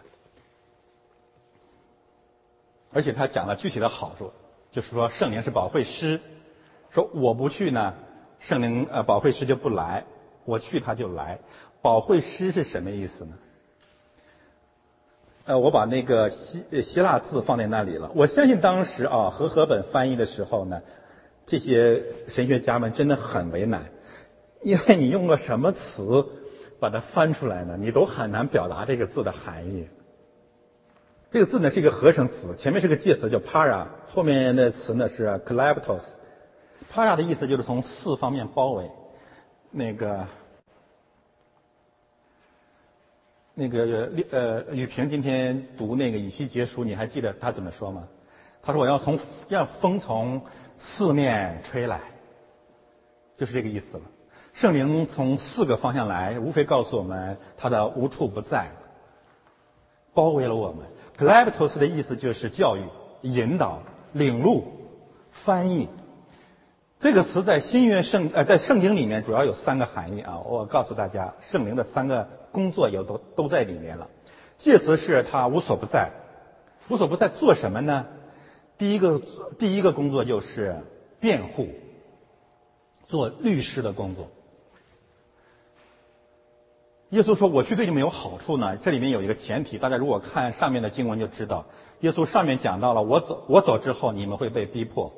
[2.92, 4.32] 而且他讲了具体的好处，
[4.70, 6.20] 就是说圣灵是保惠师，
[6.90, 7.94] 说我不去呢，
[8.38, 10.04] 圣灵呃保惠师就不来；
[10.44, 11.40] 我去他就来。
[11.82, 13.38] 保惠师是什么意思呢？
[15.44, 18.10] 呃，我把那个希希腊字放在那里了。
[18.14, 20.82] 我相信当时啊和合本翻译的时候呢。
[21.48, 23.92] 这些神学家们真的很为难，
[24.62, 26.26] 因为你用了什么词
[26.78, 27.76] 把它翻出来呢？
[27.78, 29.88] 你都很难表达这个字的含义。
[31.30, 36.14] 这个字呢是一个合成词，前面是个介词叫 para，后面的词呢是 colaptos。
[36.92, 38.90] para 的意思就是从四方面包围。
[39.70, 40.26] 那个
[43.54, 48.08] 那个呃，雨萍今天读那个以西结书，你还记得他怎么说吗？
[48.62, 50.42] 他说：“我要从让风从。”
[50.78, 51.98] 四面吹来，
[53.34, 54.02] 就是这个意思了。
[54.56, 58.70] 圣灵从四个方向来，无非告诉我们他的无处不在，
[60.14, 60.86] 包围了我们。
[61.18, 62.80] Glaptos 的意思就是教育、
[63.20, 63.82] 引导、
[64.14, 64.64] 领路、
[65.30, 65.90] 翻译。
[66.98, 70.38] 这个词在新约圣呃在圣经里面主要有三个含义啊。
[70.38, 74.08] 我告诉大家，圣灵的三个工作有都都在里面了。
[74.56, 76.12] 介词是他无所不在，
[76.88, 78.06] 无所不在做什么呢？
[78.78, 79.20] 第一个
[79.58, 80.78] 第一个工作就是
[81.20, 81.68] 辩护，
[83.06, 84.30] 做律师的工作。
[87.10, 91.66] 耶稣说：“我去对你们有好处呢。”这里面有一个前提，大家如果看上面的经文就知道，
[92.00, 95.12] 耶稣上面讲到了，我走我走之后，你们会被逼迫。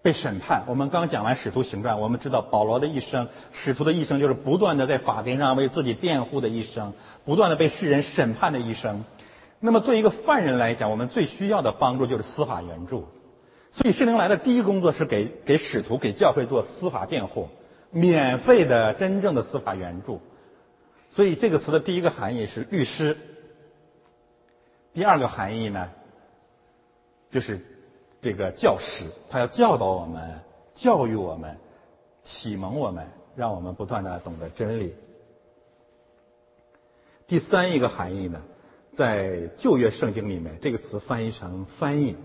[0.00, 0.64] 被审判。
[0.66, 6.92] 我们刚讲完《使徒行传》，我们知道保罗的一生，使徒的一生就是不断的在法庭上为自己辩护的一生，
[7.24, 9.04] 不断的被世人审判的一生。
[9.60, 13.06] 那么，对一个犯人来讲，我们最需要的帮助就是司法援助。
[13.70, 17.48] 所以，圣灵来的第一工作是给给使徒、给教会做司法辩护，
[17.92, 20.20] 免费的、真正的司法援助。
[21.08, 23.16] 所以，这个词的第一个含义是律师。
[24.92, 25.88] 第二个含义呢，
[27.30, 27.60] 就是。
[28.24, 30.38] 这个教师，他要教导我们、
[30.72, 31.58] 教育我们、
[32.22, 34.94] 启蒙我们，让我们不断的懂得真理。
[37.26, 38.40] 第三一个含义呢，
[38.92, 42.16] 在旧约圣经里面，这个词翻译成翻译、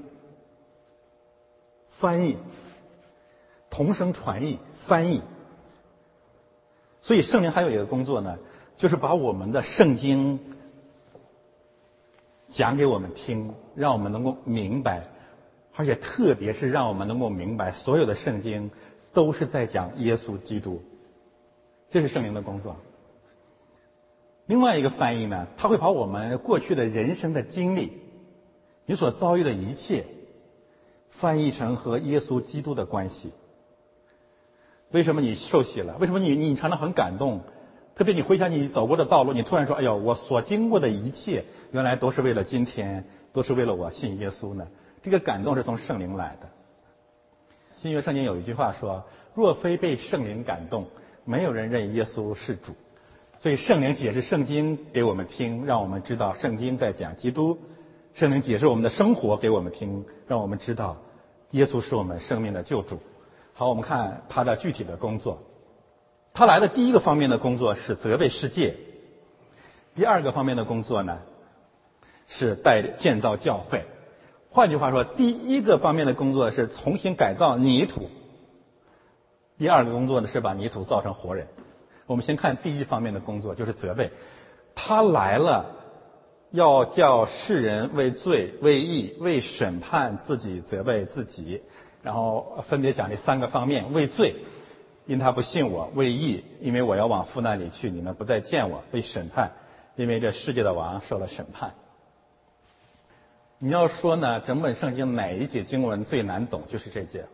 [1.89, 2.37] 翻译、
[3.71, 5.23] 同声传译、翻译。
[7.07, 8.37] 所以圣灵还有一个工作呢，
[8.75, 10.37] 就是把我们的圣经
[12.49, 15.07] 讲给我们听，让我们能够明白。
[15.73, 18.69] 而且，特别是让我们能够明白，所有的圣经
[19.13, 20.81] 都是在讲耶稣基督，
[21.89, 22.75] 这是圣灵的工作。
[24.45, 27.93] 另外一个翻译呢，他会把我们过去的人生的经历，
[28.85, 30.03] 你所遭遇的一切，
[31.09, 33.31] 翻译成和耶稣基督的关系。
[34.91, 35.97] 为什么你受洗了？
[35.99, 37.41] 为什么你你常常很感动？
[37.95, 44.67] 特别你回想你走过的道路，你突然说：“哎呦，我所经过的一切，原来都是为了今天，都是为了我信耶稣呢。”
[45.01, 46.47] 这个感动是从圣灵来的。
[47.75, 50.85] 新约圣经有一句话说：“若非被圣灵感动，
[51.25, 52.73] 没有人认耶稣是主。”
[53.39, 57.57] 所以圣灵解释圣经给我们听，让我们知道圣经在讲基督；
[58.13, 60.97] 圣灵解释我们的生活给我们听，让我们知道
[61.51, 62.99] 耶稣是我们生命的救主。
[63.59, 65.39] 好，我们看他的具体的工作。
[66.31, 68.73] 他来的第一个方面的工作是责备世界；
[69.95, 71.17] 第二个方面的工作呢，
[72.27, 73.83] 是带建造教会。
[74.51, 78.03] 换句话说，第一个方面的工作是重新改造泥土；
[79.57, 81.47] 第二个工作呢是把泥土造成活人。
[82.05, 84.11] 我们先看第一方面的工作，就是责备。
[84.75, 85.65] 他来了，
[86.51, 91.63] 要叫世人为罪、为义、为审判自己，责备自己。
[92.07, 94.33] 然后分别讲这三个方面：为罪，
[95.07, 99.51] 因他不信我；为义，因为我要往父那里去，你们不再见我；为审判，
[99.97, 101.75] 因为这世界的王受了审判。
[103.59, 104.39] 你要说呢？
[104.39, 106.63] 整本圣经哪一节经文最难懂？
[106.69, 107.25] 就是这节，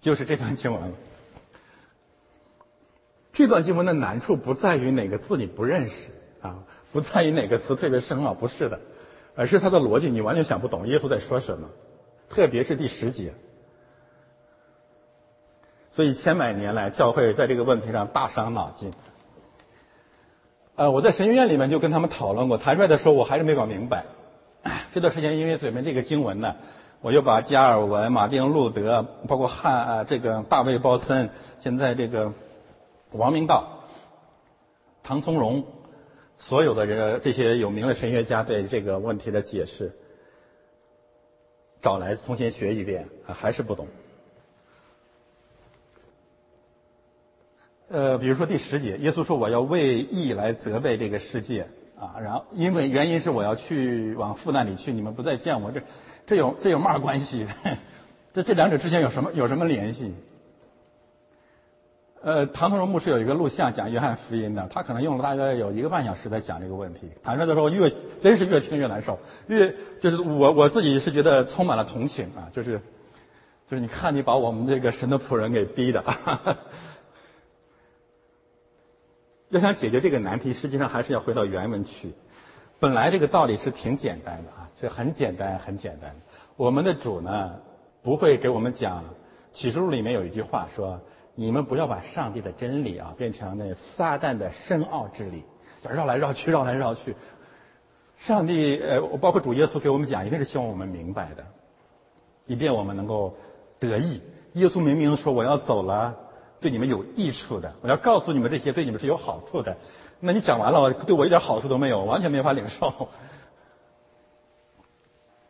[0.00, 0.94] 就是这段经文。
[3.32, 8.78] 这段经文的难处不在于哪个字你不认识啊，不在于哪个词特别深奥，不是的，
[9.34, 11.68] 而是它的逻辑你完全想不懂耶稣在说什么，
[12.32, 13.34] 特别是第十节。
[15.90, 18.92] 所以千百年来，教会在这个问题上大伤脑筋。
[20.74, 24.06] 呃，我在神学院里面就跟他们讨论过，谈出来的时候我还是没搞明白。
[24.94, 26.56] 这段时间因为准备这个经文呢，
[27.02, 31.28] 我又把加尔文、马丁路德，包括汉啊这个大卫鲍森，
[31.60, 32.32] 现在这个
[33.10, 33.84] 王明道、
[35.02, 35.64] 唐从容，
[36.38, 39.92] 所有的人这些有名的神学家对这个问题的解释，
[41.82, 43.86] 找来重新学一遍，还是不懂。
[47.88, 51.68] 呃，比如说第十节，耶稣说：“我要为义来责备这个世界
[51.98, 55.70] 啊。”然后，因为原因是我要去往父那里去，你们不再见我。
[55.72, 55.82] 这，
[56.24, 57.46] 这有这有嘛关系？
[58.32, 60.14] 这这两者之间有什么有什么联系？
[62.22, 67.10] 呃，唐同荣牧师有一个录像讲约翰福音的，他可能用了大概有一个半小时在讲这个问题。
[67.20, 72.80] 坦率的说，越真是越听越难受，越就是我我自己是觉得充满了同情啊，就是
[73.68, 76.04] 就是你看你把我们这个神的仆人给逼的。
[79.50, 82.12] 要想解决这个难题，实际上还是要回到原文去。
[82.78, 86.14] 本来这个道理是挺简单的啊，这很简单，很简单。
[86.56, 87.56] 我们的主呢，
[88.00, 89.04] 不会给我们讲。
[89.52, 90.98] 启示录里面有一句话说
[91.34, 95.42] ：“你们不要把上帝的真理啊，变成那撒旦的深奥之理，
[95.82, 97.14] 绕来绕去，绕来绕去。”
[98.16, 101.44] 上帝呃，包括主耶稣给我们讲，一定是希望我们明白的，
[102.46, 103.36] 以便我们能够
[103.80, 104.20] 得益。
[104.52, 106.16] 耶稣明明说：“我要走了。”
[106.60, 109.76] 对你们有益处的，我要告诉你们这些对你们是有好处的。
[110.20, 113.08] 那你讲完了，对我一点好处都没有，完全没法领受。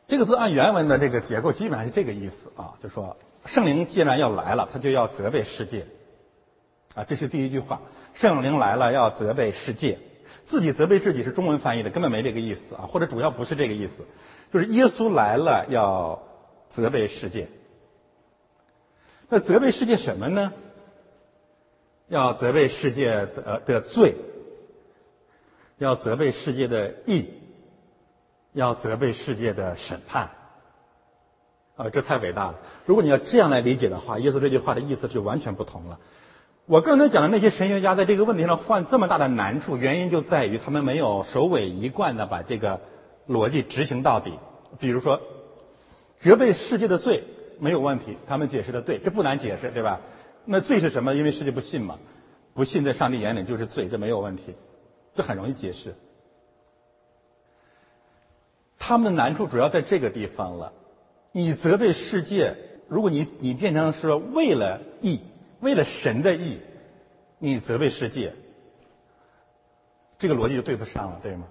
[0.06, 3.14] 这个字按原文的这个结构，基本上是这个意思啊，就说
[3.44, 5.86] 圣灵既然要来了，他就要责备世界。
[6.94, 7.80] 啊，这是第一句话，
[8.12, 9.98] 圣灵来了要责备世界，
[10.44, 14.04] 自己责备自己是中文翻译的，根本没这个意思啊，或者主要不是这个意思，
[14.52, 16.22] 就是耶稣来了要
[16.68, 17.48] 责备世界。
[19.28, 20.52] 那责备世界什么呢？
[22.08, 24.14] 要责备世界的的罪，
[25.78, 27.30] 要责备世界的义，
[28.52, 30.30] 要责备世界的审判。
[31.74, 32.58] 啊，这太伟大了！
[32.84, 35.98] 如果你要这样来理解的话，耶稣这句话的意思就完全不同了。
[36.66, 42.80] 我刚才讲的那些神学家在这个问题上犯这么大的难处，原因就在于他们没有首尾一贯的把这个
[43.26, 44.38] 逻辑执行到底。
[44.78, 45.20] 比如说，
[46.20, 47.24] 责备世界的罪
[47.58, 50.00] 没有问题，他们解释的对，这不难解释，对吧？
[50.44, 51.14] 那罪是什么？
[51.14, 51.98] 因为世界不信嘛，
[52.52, 54.54] 不信在上帝眼里就是罪，这没有问题，
[55.14, 55.94] 这很容易解释。
[58.78, 60.72] 他们的难处主要在这个地方了。
[61.32, 62.56] 你责备世界，
[62.88, 65.20] 如果你你变成是为了义，
[65.60, 66.58] 为了神的义，
[67.38, 68.34] 你责备世界，
[70.18, 71.46] 这个逻辑就对不上了，对吗？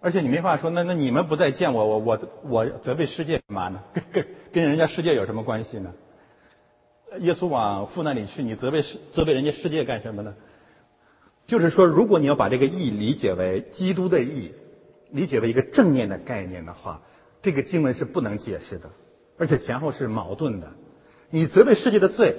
[0.00, 3.82] 而且你没法说，那那你们不再见我，我我我责备世界干嘛呢？
[3.92, 5.92] 跟跟跟人家世界有什么关系呢？
[7.18, 10.34] 耶稣往父那里去，你责备世责备人家世界干什么呢？
[11.46, 14.52] 就是说，如果你要把这个义理解为基督的义，
[15.10, 17.02] 理解为一个正面的概念的话。
[17.42, 18.88] 这个经文是不能解释的，
[19.36, 20.72] 而且前后是矛盾的。
[21.28, 22.36] 你责备世界的罪，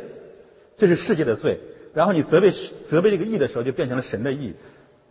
[0.78, 1.58] 这是世界的罪；
[1.94, 4.54] 然后你责备责备这个义的时候，就变成了神的义，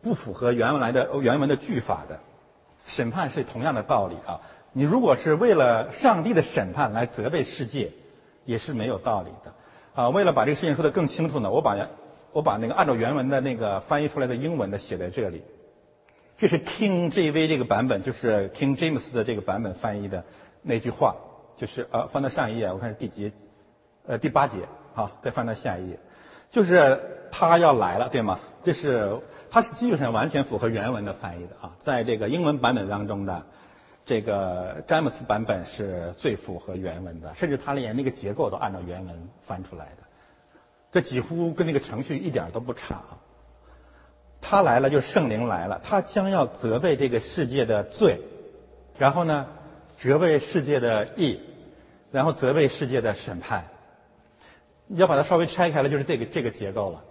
[0.01, 2.19] 不符合原来的原文的句法的。
[2.87, 4.41] 审判是同样的道理啊！
[4.73, 7.93] 你如果是为了上帝的审判来责备世界，
[8.45, 9.55] 也是没有道理的
[9.95, 10.09] 啊！
[10.09, 11.77] 为了把这个事情说得更清楚呢，我把
[12.33, 15.43] 我把那个按照原文的那个翻译出来的英文的写在这里。
[16.43, 20.25] 这是 King JV 这个版本，就是 King James 的这个版本翻译的
[20.61, 21.15] 那句话，
[21.55, 23.33] 就是呃，翻到上一页，我看是第几，
[24.09, 24.57] 呃，第八节，
[24.93, 26.01] 好，再翻到下一页，
[26.51, 28.41] 就是他要来了，对吗？
[28.65, 33.47] 这是它是基本上完全符合原文的翻译的啊，在这个英文版本当中的
[34.05, 40.03] 这个詹姆斯版本是最符合原文的，甚至他连那个结构都按照原文翻出来的，
[40.91, 43.19] 这几乎跟那个程序一点都不差啊。
[44.43, 45.81] 他来了，就圣灵来了。
[45.83, 48.21] 他将要责备这个世界的罪，
[48.99, 49.47] 然后呢，
[49.97, 51.41] 责备世界的义，
[52.11, 53.65] 然后责备世界的审判。
[54.89, 57.05] 你要把它稍微拆开了，就是这个这个结构了。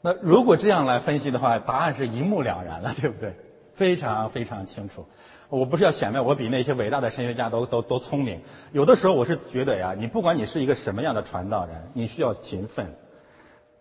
[0.00, 3.34] 那如果这样来分析的话，答案是一目了然了，对不对？
[3.74, 5.04] 非常非常清楚。
[5.48, 8.40] 我不是要显摆我比那些伟大的神学家都都都聪明。
[8.72, 12.94] 有的时候我是觉得呀，你不管你是一个什么样的传道人，你需要勤奋。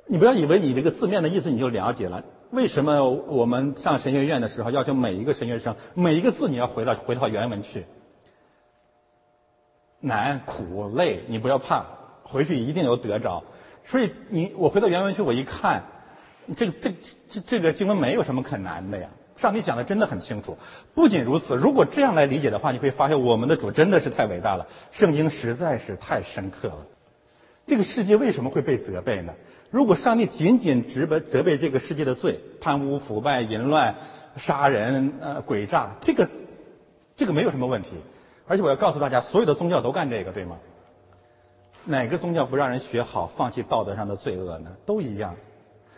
[0.06, 2.24] 你不要以为你这个字面的意思你就了解了。
[2.51, 7.86] 为什么我们上神学院的时候要求每一个神学生每一个字你要回到回到原文去？
[9.99, 11.86] 难、苦、累，你不要怕，
[12.24, 13.43] 回去一定有得着。
[13.86, 15.84] 所以你我回到原文去，我一看，
[16.56, 16.93] 这个这
[17.30, 19.10] 这这个经文没有什么可难的呀。
[19.36, 20.58] 上帝讲的真的很清楚。
[20.93, 24.68] 不仅如此，如果这样来理解的话，你会发现我们的主真的是太伟大了。
[24.91, 26.86] 圣经实在是太深刻了。
[27.66, 29.34] 这个世界为什么会被责备呢？
[29.74, 33.95] 如果上帝仅仅责备责备这个世界的罪，贪污、腐败、淫乱、
[34.38, 36.30] 杀人、呃诡诈，这个
[37.15, 37.95] 这个没有什么问题。
[38.45, 40.59] 而且我要告诉大家，所有的宗教都干这个，对吗？
[41.86, 44.78] 哪个宗教不让人学好，放弃道德上的罪恶呢？
[44.86, 45.36] 都一样。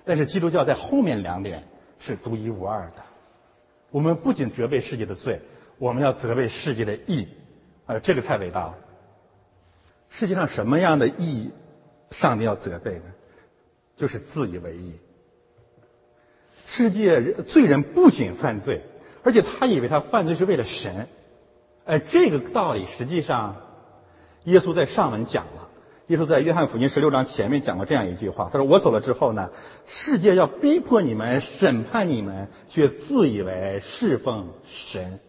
[0.06, 1.68] 但是基督教在后面两点
[2.00, 3.04] 是独一无二的。
[3.92, 5.42] 我们不仅责备世界的罪，
[5.80, 7.28] 我们要责备世界的义。
[7.88, 8.76] 呃，这个太伟大了。
[10.08, 11.52] 世界上什么样的义，
[12.10, 13.04] 上帝要责备呢？
[13.96, 14.94] 就是自以为意。
[16.68, 18.82] 世界罪人不仅犯罪，
[19.24, 21.08] 而且他以为他犯罪是为了神。
[21.86, 23.56] 哎，这个道理实际上，
[24.46, 25.70] 耶稣在上文讲了。
[26.08, 29.50] 耶稣在约翰福音十六章前面讲过这样一句话：“他说我走了之后呢，
[29.88, 35.20] 世界要逼迫你们、审判你们，却自以为侍奉神。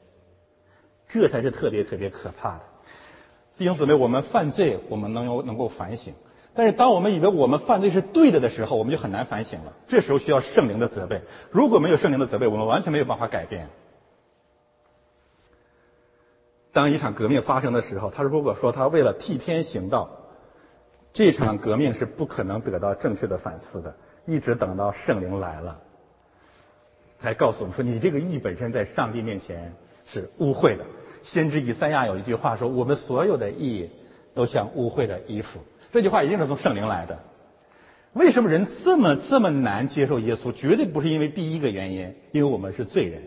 [1.08, 2.60] 这才是特别特别可怕的。
[3.56, 6.12] 弟兄姊妹，我们犯罪，我们能有能够反省。”
[6.56, 9.74] 但是，当我们以为我们犯罪是对的的时候，我们就很难反省了。
[9.86, 11.20] 这时候需要圣灵的责备。
[11.50, 13.68] 如果没有圣灵的责备，我们完全没有办法改变。
[16.72, 20.08] 当一场革命发生的时候，他如果说他为了替天行道，
[21.12, 23.94] 这场革命是不可能得到正确的反思的。
[24.24, 25.78] 一直等到圣灵来了，
[27.18, 29.74] 才告诉我们说：“你这个义本身在上帝面前
[30.06, 30.84] 是污秽的。”
[31.22, 33.90] 先知以赛亚有一句话说：“我们所有的义
[34.34, 35.60] 都像污秽的衣服。”
[35.92, 37.18] 这句话一定是从圣灵来的。
[38.12, 40.50] 为什么人这么这么难接受耶稣？
[40.52, 43.22] 绝对不是因为第一个原因，因为我们是罪人。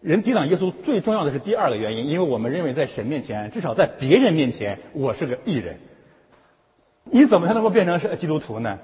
[0.00, 5.78] 人抵挡耶稣最重要的是第二个原因，因为我们认为在神面前，至少在别人面前，我是个艺人。
[7.04, 8.78] 你怎么才能够变成是基督徒呢？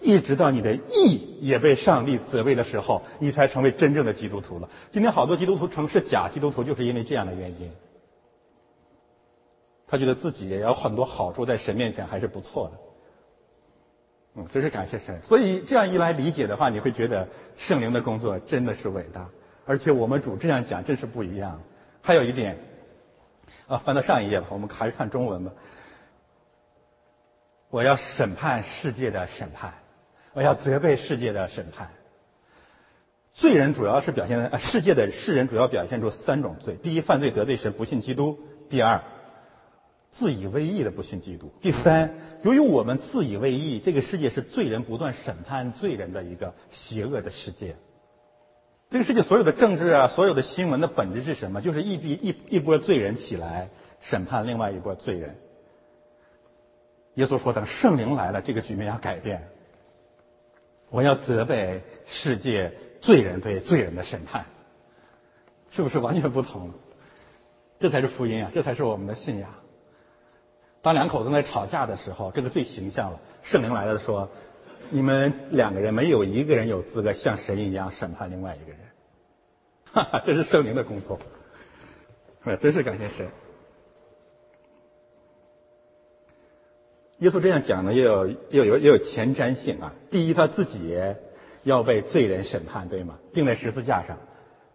[0.00, 4.68] 一直到你的义也被上帝责备的时候，你才成为真正的基督徒了。
[4.92, 7.70] 今天好多基督徒成是假基督徒，就是因为这样的原因。
[9.88, 12.78] 他觉得自己也有很多好处，在神面前还是不错的。
[14.34, 15.18] 嗯，真是感谢神。
[15.22, 17.26] 所以这样一来理解的话，你会觉得
[17.56, 19.28] 圣灵的工作真的是伟大，
[19.64, 21.60] 而且我们主这样讲真是不一样。
[22.02, 22.56] 还有一点，
[23.66, 25.52] 啊，翻到上一页吧，我们还是看中文吧。
[27.70, 29.74] 我要审判世界的审判，
[30.32, 31.90] 我要责备世界的审判。
[33.32, 39.02] 罪人主要是表现在世界的世人主要表现出三种罪：第一，犯罪得罪神，不信基督；第二，
[40.10, 47.76] 自以为义的不信基督；第三，由于我们自以为义，这个世界是罪人不断审判罪人的一个邪恶的世界。
[48.90, 51.60] 这个世界所有的政治啊，所有的新闻的本质是什么？
[51.60, 53.68] 就是一批一一波罪人起来
[54.00, 55.36] 审判另外一波罪人。
[57.14, 59.46] 耶稣说：“等圣灵来了，这个局面要改变。
[60.88, 64.46] 我要责备世界罪人对罪人的审判，
[65.68, 66.72] 是不是完全不同？
[67.78, 68.50] 这才是福音啊！
[68.54, 69.50] 这才是我们的信仰。
[70.82, 73.20] 当两口子在吵架的时候，这个最形象了。
[73.42, 74.28] 圣灵来了，说：
[74.90, 78.80] 你们两个人没有一个人有资格像神一样审判另外一个人。
[79.92, 81.18] 哈哈，这是圣灵的工作。
[82.44, 83.28] 哎，真是感谢神。”
[87.18, 89.92] 耶稣这样讲呢，也有也有也有前瞻性啊。
[90.08, 90.96] 第一，他自己
[91.64, 93.18] 要被罪人审判，对吗？
[93.34, 94.16] 钉在十字架上，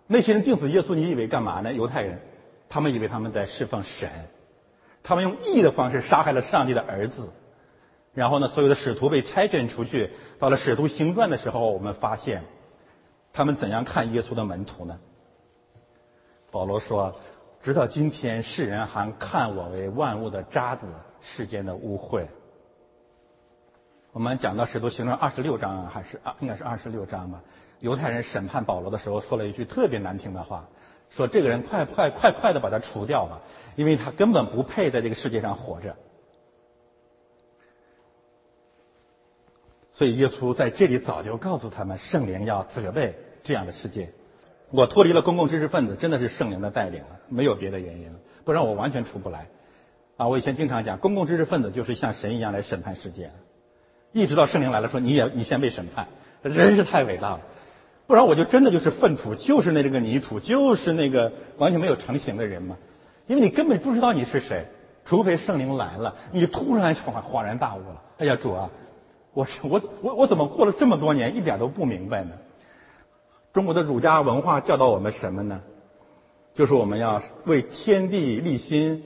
[0.07, 1.71] 那些人钉死耶稣，你以为干嘛呢？
[1.71, 2.19] 犹太人，
[2.67, 4.09] 他们以为他们在侍奉神，
[5.03, 7.29] 他们用义的方式杀害了上帝的儿子。
[8.13, 10.11] 然后呢，所有的使徒被拆卷出去。
[10.39, 12.43] 到了使徒行传的时候，我们发现，
[13.33, 14.99] 他们怎样看耶稣的门徒呢？
[16.51, 17.11] 保罗说
[17.59, 20.93] ：“直到今天，世人还看我为万物的渣子。”
[21.25, 22.27] 世间的污秽。
[24.11, 27.41] 我们讲到《使徒行传》二十六章，还是啊，应该是二十六章吧？
[27.79, 30.67] 犹太人审判保罗的时候，说了一句特别难听的话，
[31.15, 33.41] 说这个人快快快快的把他除掉吧，
[33.75, 35.95] 因为他根本不配在这个世界上活着。
[39.91, 44.11] 所以耶稣在这里早就告诉他们，圣灵要责备这样的世界。
[44.71, 49.47] 我脱离了公共知识分子，真的是圣灵的带领了，没有别的原因了，不然我完全出不来。
[50.17, 53.29] 啊，我以前经常讲，公共知识分子就是像神一样来审判世界，
[54.13, 56.07] 一直到圣灵来了，说你也你先被审判，
[56.41, 57.41] 人是太伟大了，
[58.07, 62.77] 不然我就真的就是粪土，就是那这个泥土，就是那个完全没有成型的人嘛，
[63.27, 64.65] 因为你根本不知道你是谁，
[65.05, 68.69] 除非圣灵来了，你突然恍恍然大悟了，哎呀主啊，
[69.33, 72.31] 我我我我怎么过了这么多年一点都不明白呢？
[73.53, 75.61] 中国的儒家文化教导我们什么呢？
[76.53, 79.03] 就是我们要为天地立心。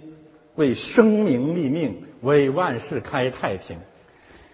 [0.56, 3.78] 为生民立命，为万世开太平。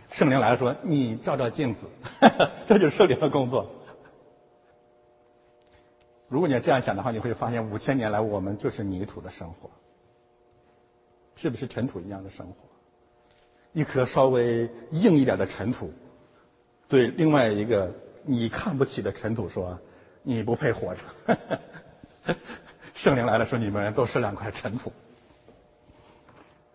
[0.10, 1.86] 圣灵来了，说：“你照照镜子，
[2.68, 3.66] 这就是圣灵的工作。”
[6.34, 9.70] 如果你要这样想的话，你会发现五千年来我们就是泥土的生活，
[11.36, 12.56] 是不是尘土一样的生活？
[13.72, 15.94] 一颗稍微硬一点的尘土，
[16.88, 19.80] 对另外一个你看不起的尘土说
[20.26, 21.38] ：“你不配活着。
[22.96, 24.92] ”圣灵来了，说：“你们都是两块尘土。”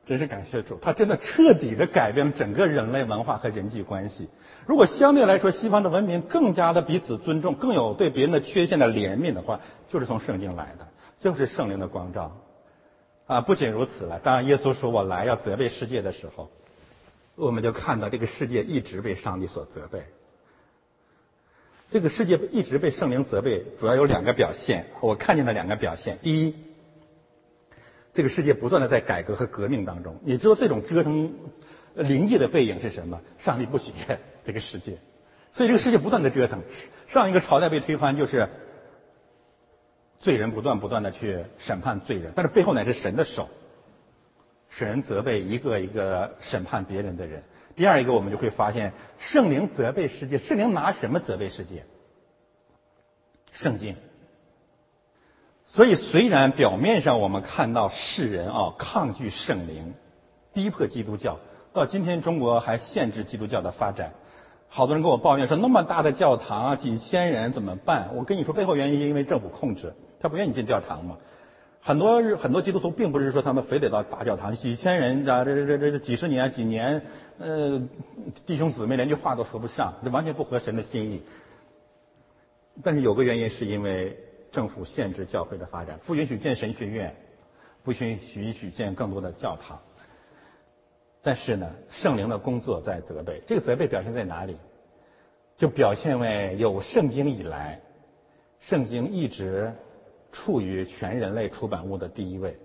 [0.08, 4.26] 真是感谢主，他真的彻底的改变了整个人类文化和人际关系。
[4.64, 10.88] 如果相对来说，西方的文明更加的彼此尊重，更有对别人的缺陷的怜悯的话，就是从圣经来的，
[11.18, 12.34] 就是圣灵的光照。
[13.26, 16.48] 啊，不仅如此了，当耶稣说我来要责备世界的时候，
[17.34, 20.06] 我们就看到这个世界一直被上帝所责备。
[21.90, 26.18] 这个世界一直被圣灵责备，主要有两个表现，我看见了两个表现。
[26.22, 26.67] 第一。
[28.12, 31.32] 这个世界不断的在改革和革命当中，你知道这种折腾
[31.94, 33.20] 灵界的背影是什么？
[33.38, 34.98] 上帝不喜悦这个世界，
[35.52, 36.62] 所以这个世界不断的折腾。
[37.06, 38.48] 上一个朝代被推翻，就是
[40.16, 43.48] 罪人不断不断的去审判罪人，但是背后乃是神的手，
[44.68, 47.42] 神责备一个一个审判别人的人。
[47.76, 51.84] 第二一个，我们就会发现圣灵责备世界，圣灵拿什么责备世界？
[53.52, 53.94] 圣经。
[55.70, 59.92] 所以，虽然表面上我们看到世人啊抗拒圣灵，
[60.54, 61.38] 逼迫基督教，
[61.74, 64.14] 到今天中国还限制基督教的发展，
[64.70, 68.08] 好多人跟我抱怨说，那么大的教堂，几千人怎么办？
[68.14, 71.18] 我跟你说，背后原因因为政府控制，他不愿意进教堂嘛。
[71.82, 77.02] 很多很多基督徒并不是说他们非得到大教堂，几千人啊，这这这这几十年几年，
[77.38, 77.78] 呃，
[78.46, 81.22] 弟兄姊妹连句话都说不上，这完全不合神的心意。
[82.82, 84.18] 但是有个原因是因为。
[84.50, 87.14] 政府限制教会的发展，不允许建神学院，
[87.82, 89.80] 不允许允许建更多的教堂。
[91.20, 94.56] 但是呢，圣灵的工作在责备，这个责备表现在哪里？
[95.56, 97.80] 就表现为有圣经以来，
[98.60, 99.74] 圣经一直
[100.30, 102.56] 处于全人类出版物的第一位。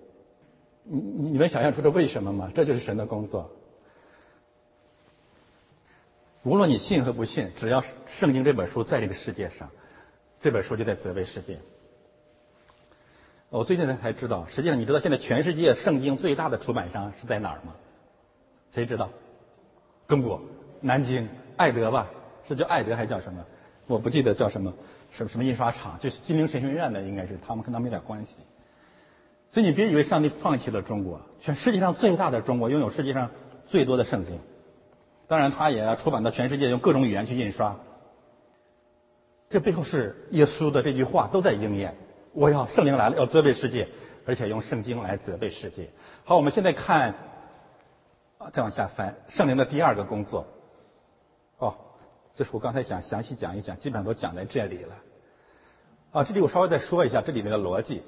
[0.84, 2.52] 你你你能想象出这为什么吗？
[2.54, 3.50] 这就是神的工作。
[6.44, 9.68] 无论你信和不信，只要圣经这本书在这个世界上，
[10.38, 11.58] 这本书就在责备世界。
[13.50, 17.74] 我最近才才知道，实际上你知道现在全世界圣经最大的出版商是在哪儿吗？
[18.72, 19.10] 谁知道？
[20.08, 20.40] 中国
[20.80, 22.08] 南京爱德吧？
[22.46, 23.44] 是叫爱德还是叫什么？
[23.86, 24.74] 我不记得叫什么
[25.10, 28.40] 什么什么印刷厂，就是金陵神学院的，应该是他们跟他们有点关系。
[29.50, 33.30] 所以你别以为上帝放弃了中国，全世界上最大的中国拥有世界上
[33.66, 34.38] 最多的圣经。
[35.28, 37.76] 当然，他也要出版到全世界，用各种语言去印刷。
[39.48, 41.96] 这背后是耶稣的这句话都在应验。
[42.34, 43.88] 我要圣灵来了，要责备世界，
[44.26, 45.88] 而且用圣经来责备世界。
[46.24, 47.14] 好，我们现在看，
[48.38, 50.44] 啊，再往下翻，圣灵的第二个工作。
[51.58, 51.76] 哦，
[52.34, 54.96] 这是我刚才想详细讲一讲，基本上都讲在这里了。
[56.10, 58.02] 啊，这里我稍微再说一下这里面的逻辑。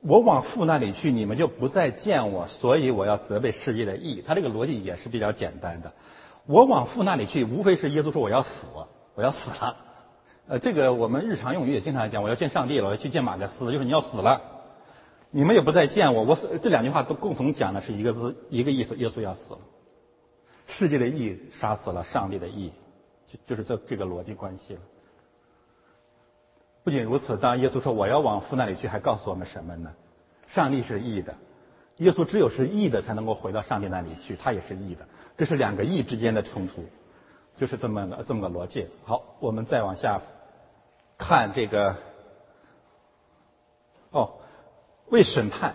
[0.00, 4.22] 我往父那里去，你们就不再见我，所以我要责备世界的意义。
[4.26, 5.92] 他这个逻辑也是比较简单的。
[6.46, 8.68] 我往父那里去，无非是耶稣说我要死，
[9.14, 9.76] 我要死了。
[10.48, 14.40] 呃，这个我们日常用语也经常讲，我要见上帝了，我要去见马克思，就是你要死了，
[15.30, 16.60] 你们也不再见我，我死。
[16.62, 19.60] 这两句话都共同讲的是一个字，一个意思，耶稣要死了，
[20.68, 22.70] 世界的义杀死了上帝的义，
[23.26, 24.80] 就就是这这个逻辑关系了。
[26.84, 29.92] 不仅如此，当耶稣说我要往父那里去，还告诉我们什么呢？
[30.46, 31.34] 上帝是义的，
[31.96, 35.08] 耶稣只有是义的才能够回到上帝那里去，他也是义的。
[35.36, 36.84] 这是两个义之间的冲突，
[37.58, 38.86] 就是这么个这么个逻辑。
[39.02, 40.22] 好，我们再往下
[41.18, 41.96] 看这个。
[44.10, 44.38] 哦，
[45.08, 45.74] 为审判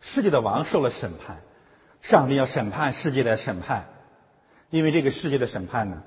[0.00, 1.42] 世界的王受了审判，
[2.00, 3.86] 上帝要审判世界的审判，
[4.70, 6.02] 因为这个世界的审判呢。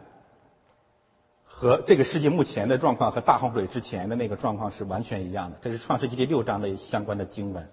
[1.46, 5.58] 和这个世界目前的状况和大洪水之前的那个状况是完全一样的。
[5.60, 7.68] 这是创世纪第六章的相关的经文。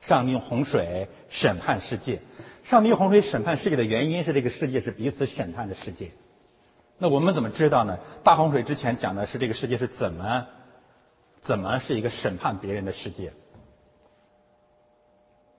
[0.00, 2.20] 上帝用洪水审判世界，
[2.64, 6.10] 上帝用洪水审判世界的原因是这个世界是彼此审判的世界。
[6.98, 7.98] 那我们怎么知道呢？
[8.22, 10.46] 大洪水之前讲的是这个世界是怎么
[11.40, 13.32] 怎么是一个审判别人的世界。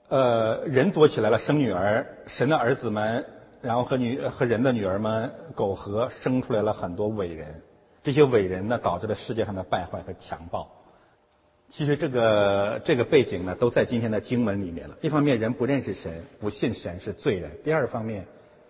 [0.09, 3.25] 呃，人多起来了，生女儿，神的儿子们。
[3.59, 7.63] 然后和女和人的女儿们苟合，生出来了很多伟人。
[8.03, 10.71] 这些伟人呢，导致了世界上的败坏和强暴。
[11.67, 14.95] 其实这个这个背景呢，都在今天的经文里面了。
[15.01, 18.27] 一方面，人不认识神，不信神是罪人；第二方面，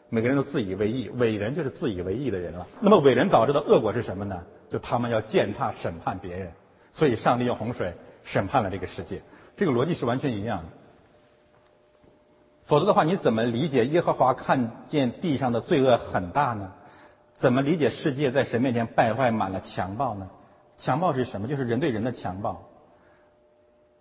[0.09, 2.65] 每个人都自以为意，伟人就是自以为意的人了。
[2.79, 4.43] 那么，伟人导致的恶果是什么呢？
[4.69, 6.51] 就他们要践踏审判别人，
[6.91, 7.93] 所以上帝用洪水
[8.23, 9.21] 审判了这个世界。
[9.57, 10.65] 这个逻辑是完全一样的。
[12.63, 16.73] 否则的话，你怎么理解耶和华看见地上的罪恶很大呢？
[17.33, 20.29] 怎么理解世界在神面前败坏满了强暴呢？
[20.77, 21.47] 强暴是什么？
[21.47, 22.69] 就是人对人的强暴。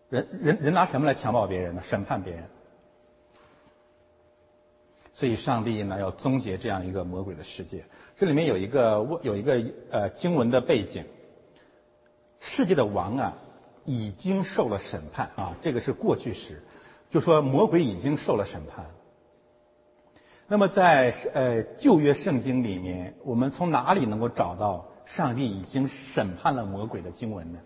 [0.08, 1.82] 人人人拿什么来强暴别人呢？
[1.84, 2.44] 审判别人。
[5.16, 7.82] 所以上帝呢要终结这样一个魔鬼的世界。
[8.18, 11.06] 这里面有一个有一个呃经文的背景。
[12.38, 13.38] 世界的王啊，
[13.86, 16.62] 已经受了审判啊，这个是过去时。
[17.08, 18.84] 就说魔鬼已经受了审判。
[20.48, 27.58] 那么在呃旧约圣经里面，我们从哪里能够找到上帝已经审判了魔鬼的经文呢？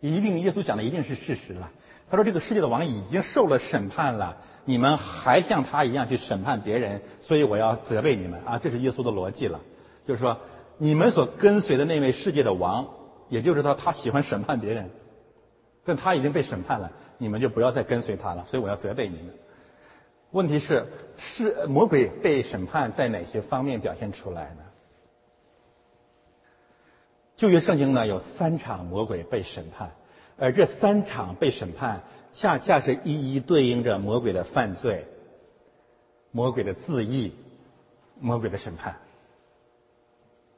[0.00, 1.70] 一定耶稣讲的一定是事实了。
[2.10, 8.58] 他说这个世界的王已经受了审判了，你们还像他一样去审判别人，所以我要责备你们啊！
[8.58, 9.60] 这是耶稣的逻辑了，
[10.06, 10.38] 就是说
[10.78, 12.86] 你们所跟随的那位世界的王，
[13.28, 14.90] 也就是说他喜欢审判别人。
[15.84, 18.44] 但他已经被审判了，你们就不要再跟随他了。
[18.48, 19.32] 所以我要责备你们。
[20.32, 20.84] 问题是，
[21.16, 24.64] 是魔鬼被审判在哪些方面表现出来呢？
[27.36, 29.92] 旧约圣经呢有三场魔鬼被审判，
[30.38, 35.06] 而这三场被审判恰恰是一一对应着魔鬼的犯罪、
[36.30, 37.34] 魔鬼的自义、
[38.20, 38.98] 魔鬼的审判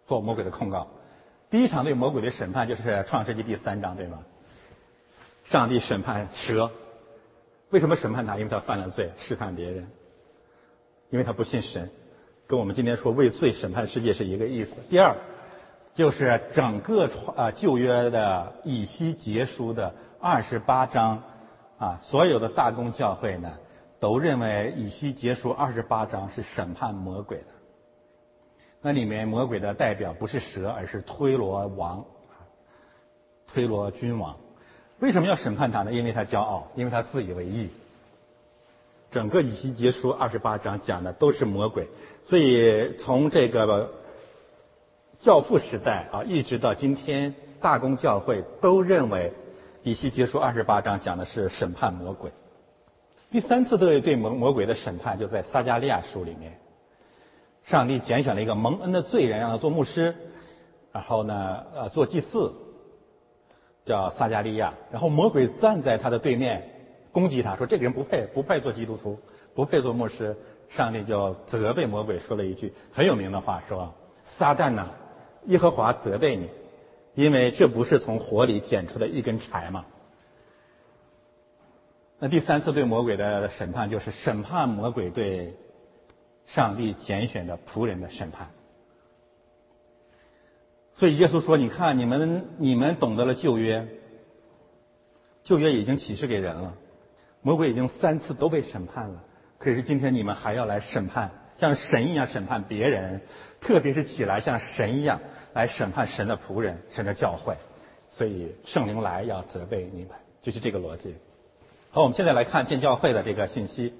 [0.06, 0.88] 或魔鬼的控告。
[1.50, 4.24] 第一场对魔鬼的审判就是创世纪第三章，对吗？
[5.44, 6.70] 上帝审判蛇，
[7.70, 8.36] 为什么审判他？
[8.36, 9.88] 因为他犯了罪，试探别人，
[11.10, 11.88] 因为他不信神，
[12.46, 14.80] 跟我们今天说为罪审判世界是一个意思。
[14.90, 15.16] 第二，
[15.98, 21.20] 就是整个创啊旧约的以西结书的二十八章，
[21.76, 23.58] 啊所有的大公教会呢，
[23.98, 27.46] 都认为以西结书二十八章是审判魔鬼的。
[28.80, 32.04] 那里面魔鬼的代表不是蛇，而是推罗王，
[33.52, 34.36] 推罗君王。
[35.00, 35.92] 为什么要审判他呢？
[35.92, 37.70] 因为他骄傲，因为他自以为意。
[39.10, 41.88] 整个以西结书二十八章讲的都是魔鬼，
[42.22, 43.90] 所以从这个
[45.18, 49.32] 教父时代啊，一直到今天，大公教会都认为
[49.82, 52.30] 以西结书二十八章讲的是审判魔鬼。
[53.30, 56.60] 第三次对对魔魔鬼的审判就在撒加利亚书里面，
[57.64, 60.14] 上帝拣选了一个蒙恩的罪人让他做牧师，
[60.92, 62.52] 然后呢，呃，做祭祀，
[63.84, 64.72] 叫撒加利亚。
[64.92, 66.62] 然后魔鬼站在他的对面
[67.10, 69.18] 攻击他说：“这个人不配，不配做基督徒，
[69.52, 70.36] 不配做牧师。”
[70.70, 73.92] 上帝就责备魔鬼说了一句很有名的话：“说
[74.22, 74.86] 撒旦呐，
[75.46, 76.48] 耶和华责备你，
[77.14, 79.86] 因为这不是从火里捡出的一根柴吗？”
[82.20, 85.56] 那第三次对魔鬼的审判，就是审判魔鬼对
[86.46, 88.50] 上帝拣选的仆人的审判。
[90.94, 93.86] 所以耶稣说：“你看，你们你们懂得了旧约，
[95.44, 96.74] 旧约已经启示给人了，
[97.40, 99.22] 魔鬼已经三次都被审判了。
[99.58, 103.20] 可是今天你们还要来审判，像神一样审判别人，
[103.60, 105.20] 特别是起来像神一样
[105.52, 107.56] 来审判神的仆人、神的教会。
[108.08, 111.14] 所以圣灵来要责备你们，就是这个逻辑。”
[111.90, 113.94] 好，我们现在来看建教会的这个信息。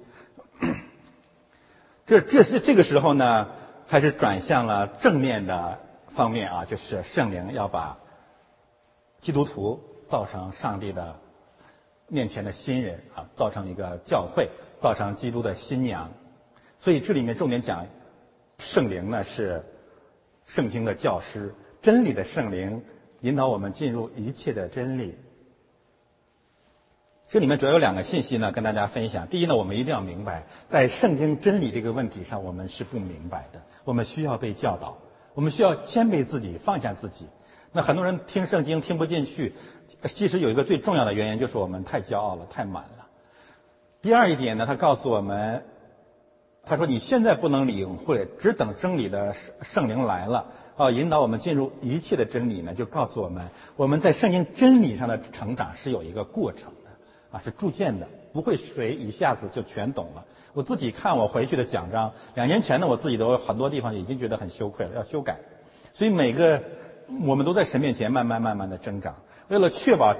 [2.05, 3.49] 这这是这个时候呢，
[3.87, 7.97] 开始转向了正面的方面啊，就是圣灵要把
[9.19, 11.19] 基督徒造成上帝的
[12.07, 16.11] 面前的新人啊，造成一个教会，造成基督的新娘。
[16.79, 17.85] 所以这里面重点讲，
[18.59, 19.63] 圣灵呢是
[20.45, 22.83] 圣经的教师，真理的圣灵
[23.21, 25.17] 引导我们进入一切的真理。
[27.29, 29.27] 这里面主要有两个信息呢，跟大家分享。
[29.27, 34.97] 第一呢，我们一定要明白，在圣经真理这个问题上，我们是不明白的，我们需要被教导，
[35.35, 37.27] 我们需要谦卑自己，放下自己。
[37.71, 39.53] 那很多人听圣经听不进去，
[40.05, 43.07] 其实有一个最重要的原因，就是我们太骄傲了，太满了。
[44.01, 45.63] 第二一点呢，他告诉我们，
[46.69, 50.45] 他说你现在不能领会，只等真理的圣圣灵来了，
[50.77, 56.89] 啊，引导我们进入一切的真理呢，就告诉我们，我们在圣经真理上的成长是有一个过程的。
[57.31, 60.25] 啊，是逐渐的，不会谁一下子就全懂了。
[60.53, 65.39] 我自己看我回去的讲章，两年前呢，我自己都很多地方已经觉得很羞愧了，要修改。
[65.93, 66.61] 所以每个
[67.25, 69.15] 我们都在神面前慢慢慢慢的增长，
[69.47, 70.15] 为了确保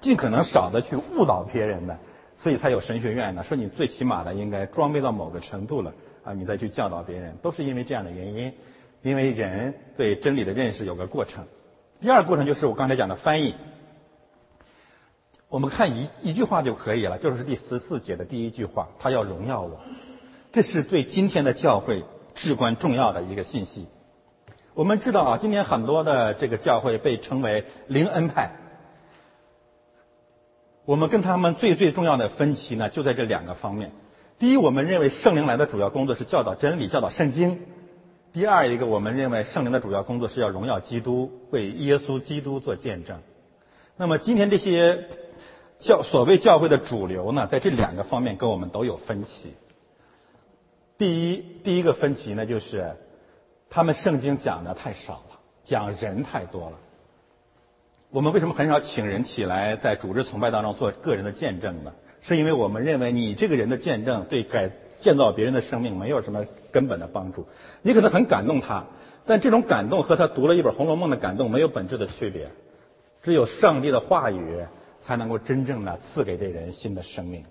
[0.00, 1.96] 尽可能少的去误导别人呢，
[2.40, 3.42] 所以才有神学院呢。
[3.42, 5.92] 说你最起码的应该装备到某个程度了
[6.24, 8.50] 啊，你再去教导别人，都是因为这样的原因，
[9.02, 11.44] 因为人对真理的认识有个过程。
[12.00, 13.54] 第二个过程就是我刚才讲的翻译。
[15.50, 19.78] 我们看一一句话就可以了，就是第十四节的第一句话，他要荣耀我，
[20.50, 23.86] 这是对今天的教会至关重要的一个信息。
[24.72, 28.52] 我们知道啊，今天很多的这个教会被称为灵恩派，
[30.90, 33.92] 我们跟他们最最重要的分歧呢，就在这两个方面。
[34.40, 37.58] 第一，我们认为圣灵来的主要工作是教导真理、教导圣经；
[38.32, 43.20] 第二一个，我们认为圣灵的主要工作是要荣耀基督，为耶稣基督做见证。
[43.96, 45.06] 那么今天这些。
[45.78, 49.54] 教所谓教会的主流呢，在这两个方面跟我们都有分歧。
[50.98, 52.96] 第一，第一个分歧呢，就是
[53.70, 56.76] 他们圣经讲的太少了，讲人太多了。
[58.10, 61.92] 我们为什么很少请人起来在主织崇拜当中做个人的见证呢？
[62.20, 67.46] 是因为我们认为你这个人的见证对改建造别人的生命没有什么根本的帮助。
[67.82, 68.84] 你可能很感动他，
[69.26, 72.50] 但这种感动和他读了一本《红楼梦》的感动没有本质的区别。
[73.22, 74.64] 只有上帝的话语。
[75.02, 77.42] 才能够真正的赐给这人新的生命。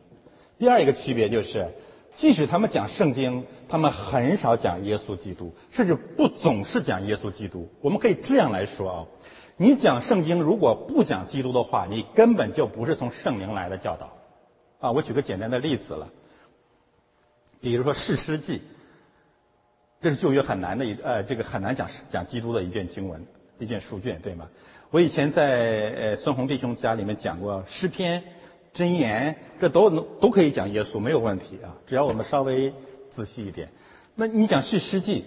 [0.60, 1.68] 第二一个区别就是，
[2.14, 7.68] 即使他们讲圣经，他们很少讲耶稣基督，甚至不总是讲耶稣基督。
[7.82, 8.98] 我们可以这样来说啊，
[9.62, 14.14] 你讲圣经如果不讲基督的话，你根本就不是从圣灵来的教导。
[14.80, 16.08] 啊，我举个简单的例子了，
[17.60, 18.60] 比如说《士师记》，
[20.00, 23.22] 这是旧约很难的一呃，这个很难讲讲基督的一卷经文，
[23.58, 24.48] 一卷书卷，对吗？
[24.92, 28.24] 我以前在呃孙红弟兄家里面讲过诗篇、
[28.74, 32.74] 箴言，这都都可以讲耶稣没有问题啊，只要我们稍微
[33.10, 33.70] 仔细一点。
[34.16, 35.26] 那你讲是诗记，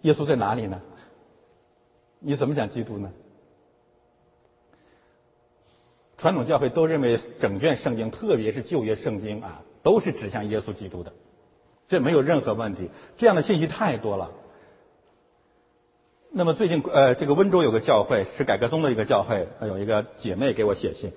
[0.00, 0.80] 耶稣在哪里呢？
[2.20, 3.12] 你怎么讲基督呢？
[6.18, 11.12] 传统教会都认为整卷圣经，特别是旧约圣经啊，都是指向耶稣基督的，
[11.88, 12.90] 这没有任何问题。
[13.18, 14.30] 这样的信息太多了。
[16.30, 21.12] 那么最近，呃，这个温州有个教会是改革宗的一个教会，有一个姐妹给我写信，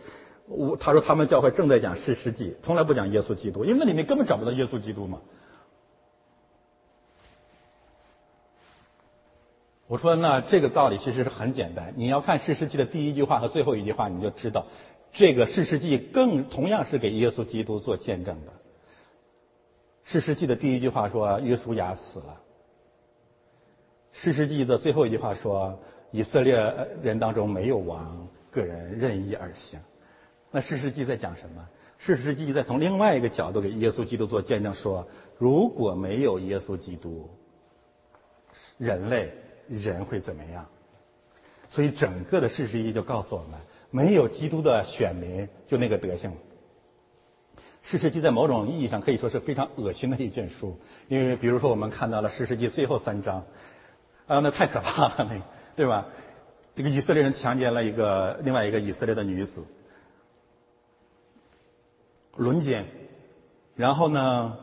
[0.47, 5.19] 我她说他们教会正在讲《事实记》，从来不讲耶稣基督，因为那里面根本找不到耶稣基督嘛。
[9.89, 14.67] 我说那这个道理其实是很简单，你要看《诗诗记》的第一句话和最后一句话，你就知道，
[15.11, 18.51] 这个《诗诗记》更同样是给耶稣基督做见证的。
[20.03, 22.39] 《诗诗记》的第一句话说：“约书亚死了。”
[24.13, 25.79] 诗世纪的最后一句话说
[26.11, 29.79] ：“以色列人当中没有王，个人任意而行。”
[30.51, 31.67] 那诗世纪在讲什么？
[31.97, 35.07] 事实记在从另外一个角度给耶稣基督做见证，说
[35.39, 37.27] 如果没有耶稣基督，
[38.77, 39.33] 人类
[39.69, 40.67] 人会怎么样？
[41.69, 43.59] 所以整个的事实记就告诉我们，
[43.91, 46.33] 没有基督的选民就那个德行。
[47.81, 53.45] 事实记在某种意义上可以说是非常恶心的一卷书，因为比如说我们看到了事实记最后三章，
[54.27, 55.41] 啊，那太可怕了，那
[55.75, 56.07] 对吧？
[56.75, 59.63] 这个以色列人强奸了一个另外一个以色列的女子，
[62.35, 62.85] 轮奸，
[63.75, 64.57] 然后呢，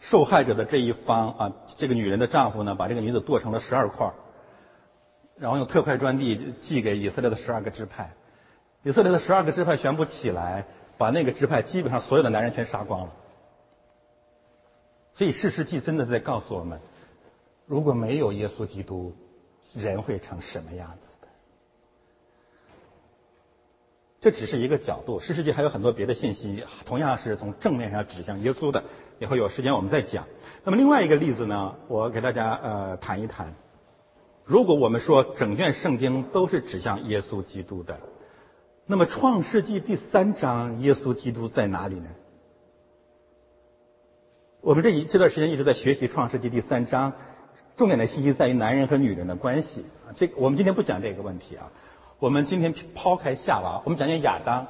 [0.00, 4.12] 受害者的这一方啊，这个女人的丈夫呢，把这个女子剁成了十二块
[5.36, 8.14] 然后用特快专递寄给以色列的十二个支派，
[8.82, 13.14] 以色列的十二个支派全部起来，把那个支派基本上所有的男人全杀光了。
[15.14, 16.80] 所以事实记真的在告诉我们，
[17.66, 19.14] 如果没有耶稣基督，
[19.74, 21.28] 人会成什么样子的？
[24.20, 28.82] 这只是一个角度，事实记还有很多别的信息，同样是从正面上指向耶稣的。
[29.18, 30.26] 以后有时间我们再讲。
[30.64, 33.54] 那么另外一个例子呢，我给大家呃谈一谈。
[34.44, 37.98] 如果我们说整卷圣经都是指向耶稣基督的，
[38.86, 42.08] 那么创世纪第三章耶稣基督在哪里呢？
[44.60, 47.12] 我们这一这段时间一直在学习创世纪第三章，
[47.76, 50.16] 重点的信息在于男人和女人的关系啊。
[50.16, 51.70] 这我们今天不讲这个问题啊，
[52.18, 54.66] 我们今天抛开夏娃，我们讲讲亚当。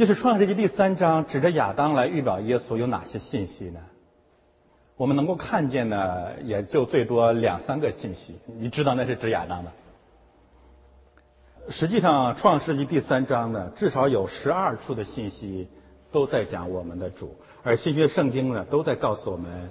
[0.00, 3.80] 就是创世纪第三章指着亚当来预表耶稣有哪些信息呢？
[4.96, 9.70] 我们能够看见的也就最多两三个信息，你知道那是指亚当的。
[11.68, 15.68] 实际上，《创世纪》第三章呢，至少有十二处的信息
[16.10, 19.52] 都在讲我们的主，而新约圣经呢，都在告诉我们，《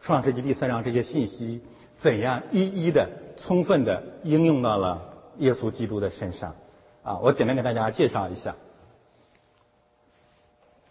[0.00, 1.60] 创世纪》第三章这些信息
[1.96, 5.02] 怎样一一的、充分的应用到了
[5.38, 6.54] 耶稣基督的身上。
[7.02, 8.54] 啊，我简单给大家介绍一下，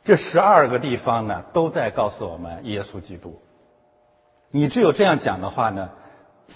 [0.04, 3.41] 这十二个地方呢，都在告诉我们耶稣基督。
[4.51, 5.91] 你只有这样讲的话呢，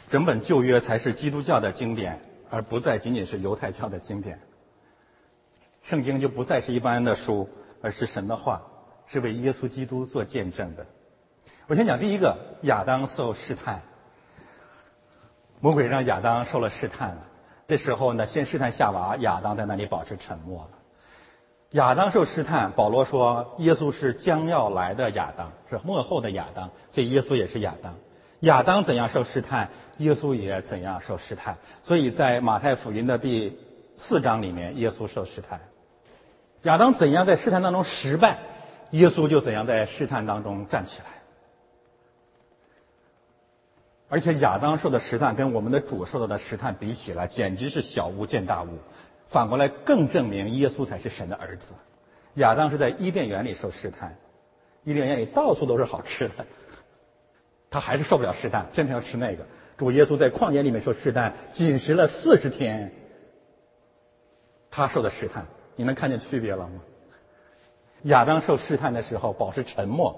[0.07, 2.19] 整本旧约才是基督教的经典，
[2.49, 4.39] 而不再仅仅是犹太教的经典。
[5.81, 7.49] 圣经就不再是一般的书，
[7.81, 8.63] 而是神的话，
[9.05, 10.85] 是为耶稣基督做见证的。
[11.67, 13.81] 我先讲第一个，亚当受试探，
[15.61, 17.23] 魔鬼让亚当受了试探了。
[17.65, 20.76] 这时候呢，先试探夏娃，亚当在那里保持沉默了。
[21.71, 27.93] 亚当受试探，保罗说耶稣是将要来的亚当，是幕后的亚当，所以耶稣也是亚当。
[28.41, 31.57] 亚当怎样受试探，耶稣也怎样受试探。
[31.83, 33.57] 所以在马太福音的第
[33.97, 35.59] 四章里面，耶稣受试探。
[36.63, 38.37] 亚当怎样在试探当中失败，
[38.91, 41.05] 耶稣就怎样在试探当中站起来。
[44.09, 48.69] 而且亚当受的试探跟我们的主受到的试探比起来，简直是小巫见大巫。
[49.27, 51.75] 反过来更证明耶稣才是神的儿子。
[52.35, 54.17] 亚当是在伊甸园里受试探，
[54.83, 56.45] 伊甸园里到处都是好吃的，
[57.69, 59.45] 他还是受不了试探，偏偏要吃那个。
[59.75, 62.91] 主耶稣在旷野里面受试探，禁食了四十天，
[64.71, 66.81] 他受的试探，你能看见区别了吗？
[68.03, 70.15] 亚当受试探的时候保持沉默，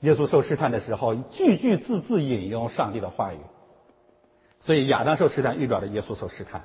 [0.00, 3.38] 耶稣受试探的时候句句字字引用上帝的话语，
[4.60, 6.62] 所以亚当受试探预表着耶稣受试探。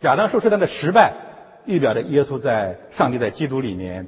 [0.00, 1.14] 亚当受试探的失败，
[1.64, 4.06] 预表着耶稣在上帝在基督里面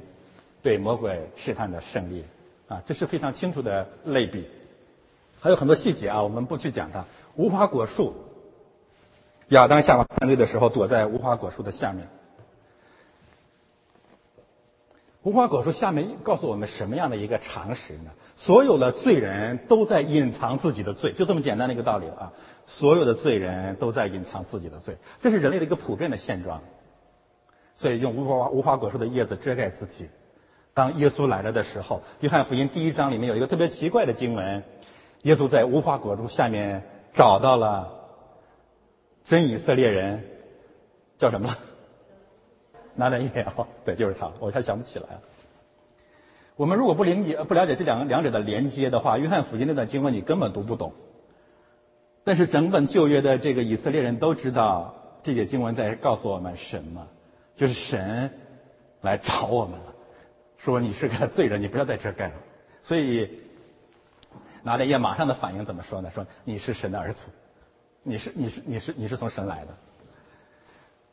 [0.61, 2.23] 对魔鬼试探的胜利，
[2.67, 4.47] 啊，这是非常清楚的类比。
[5.39, 7.05] 还有很多细节啊，我们不去讲它。
[7.35, 8.13] 无花果树，
[9.47, 12.07] 亚当夏娃犯罪的时候躲在无花果树的下面。
[15.23, 18.11] 无花果树下面告诉我们什么样的一个常识呢？
[18.35, 22.31] 所有的罪人都在隐藏自己的罪，就这么简单的一个道理啊！
[22.69, 26.61] 所有的罪人都在隐藏自己的罪，这是人类的一个普遍的现状。
[27.75, 30.07] 所以用无花无花果树的叶子遮盖自己。
[30.75, 34.63] 当耶稣来了的时候，约翰福音第一章里面有一个特别奇怪的经文：
[35.23, 37.91] 耶稣在无花果树下面找到了
[39.25, 40.23] 真以色列人，
[41.17, 41.57] 叫什么了？
[42.93, 45.21] 拿单耶哦，对，就是他，我还想不起来了。
[46.55, 50.93] 我们如果不理解、不了解这两个两者的连接的话，约翰福音那段经文你根本读不懂。
[52.29, 57.07] 但是整本旧约的这个以色列人都知道，这节经文在告诉我们什么？
[57.55, 58.31] 就是神
[59.01, 59.95] 来找我们了，
[60.55, 62.35] 说你是个罪人，你不要在这干了。
[62.83, 63.41] 所以
[64.61, 66.11] 拿单耶马上的反应怎么说呢？
[66.11, 67.31] 说你是神的儿子，
[68.03, 69.75] 你是你是你是你是从神来的。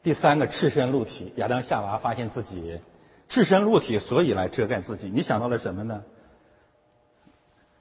[0.03, 2.79] 第三个赤身露体，亚当夏娃发现自己
[3.27, 5.09] 赤身露体，所以来遮盖自己。
[5.09, 6.05] 你想到了什么呢？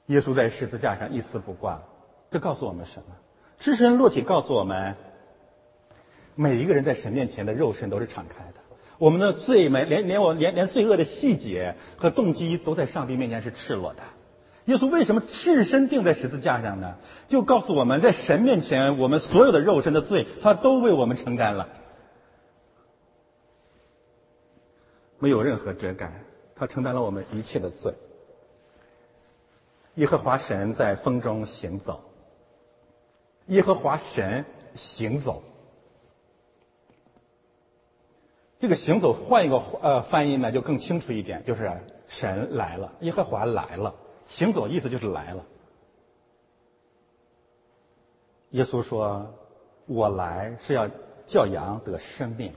[0.06, 1.84] 耶稣在十字架上一丝不挂，
[2.32, 3.14] 这告诉我们什么？
[3.60, 4.96] 赤身露体告诉我们，
[6.36, 8.56] 每一个人在神面前的肉身都是敞开的。
[8.98, 14.04] 我们的罪没连连我连连罪恶的细节和动机都在上帝面前是赤裸的。
[14.66, 16.96] 耶稣为什么赤身钉在十字架上呢？
[17.28, 21.68] 就告诉我们在神面前，我们所有的肉身的罪，他都为我们承担了，
[25.20, 26.24] 没有任何遮盖，
[26.56, 27.94] 他承担了我们一切的罪。
[29.96, 32.04] 耶和华神在风中行走，
[33.48, 35.44] 耶和华神行走。
[38.58, 41.72] 这个行走换一个呃翻译呢，就更清楚一点，就是
[42.08, 43.94] 神来了，耶和华来了。
[44.26, 45.46] 行走意思就是来了。
[48.52, 49.36] 耶稣说
[49.86, 50.90] ：“我来是要
[51.26, 52.54] 叫羊得生命。”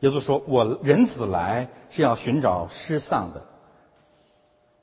[0.00, 3.46] 耶稣说：“我人子来是要寻找失丧的。”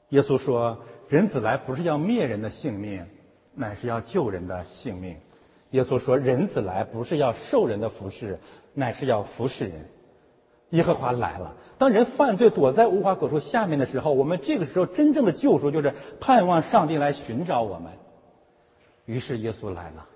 [0.10, 3.08] 耶稣说：“人子来不是要灭人的性命，
[3.60, 5.18] 乃是要救人的性命。”
[5.72, 8.40] 耶稣说：“人子来不是要受人的服侍，
[8.74, 9.90] 乃是要服侍人。”
[10.72, 11.56] 耶和华来了。
[11.78, 17.92] 当人犯罪躲在无花果树下面的时候，我们这个时候真正的救赎就是盼望上帝来寻找我们。
[19.06, 20.08] 于是耶稣来了，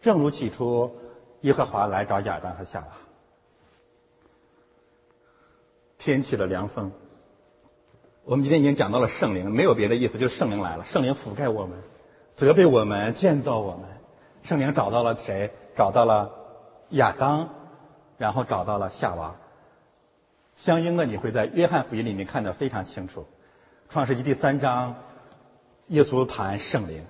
[0.00, 0.96] 正如起初
[1.42, 2.86] 耶和华来找亚当和夏娃。
[5.98, 6.92] 天起了凉风。
[8.24, 10.84] 我们今天已经讲到了圣灵，没有别的意思，就是圣灵来了。
[10.84, 11.76] 圣灵覆盖我们，
[12.38, 13.80] 责备我们，建造我们。
[14.44, 15.50] 圣灵找到了谁？
[15.74, 16.30] 找到了
[16.90, 17.48] 亚当，
[18.16, 19.34] 然后找到了夏娃。
[20.54, 23.26] 相应的，你会在约翰福音里面看得非常清楚。
[23.88, 24.94] 创世纪第三章，
[25.88, 27.02] 耶稣谈圣灵；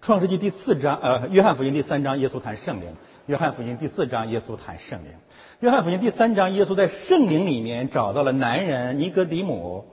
[0.00, 2.88] 创世纪第四章，呃，约翰福音第三章，耶稣谈圣灵；
[3.26, 5.12] 约翰福音第四章，耶稣谈圣灵；
[5.60, 9.84] 约翰福音第三章，耶稣在圣灵里面找到了男人尼格底姆；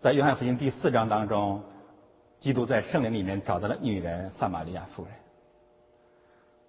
[0.00, 1.64] 在约翰福音第四章当中，
[2.42, 5.12] 基督在圣灵里面找到了女人撒玛利亚妇人。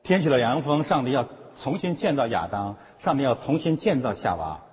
[0.04, 4.64] 天起了凉风，上帝要重新建造亚当，上帝要重新建造夏娃。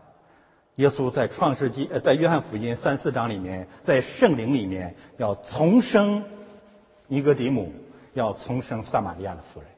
[0.75, 6.23] 耶稣在创世纪，呃，在约翰福音三四章里面，在圣灵里面要重生
[7.07, 7.73] 尼格底姆，
[8.13, 9.69] 要重生撒玛利亚的妇人，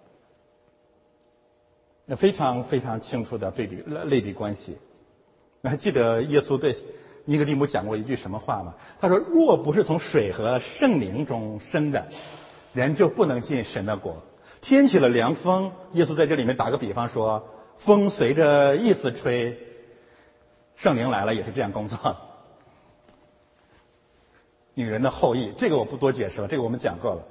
[2.04, 4.76] 那非常非常清楚的对比类比关系。
[5.62, 6.74] 还记得耶稣对
[7.24, 8.74] 尼格底姆讲过一句什么话吗？
[9.00, 12.08] 他说：“若不是从水和圣灵中生的，
[12.72, 14.22] 人就不能进神的国。”
[14.60, 19.58] 天起了凉风，耶稣在这里面打个比方说，风随着意思吹。
[20.74, 22.16] 圣灵来了也是这样工作。
[24.74, 27.22] 女人的后裔，这个我不多解释了，这个我们讲过了。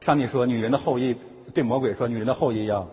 [0.00, 1.16] 上帝说，女人的后裔
[1.54, 2.88] 对魔鬼说，女人的后裔要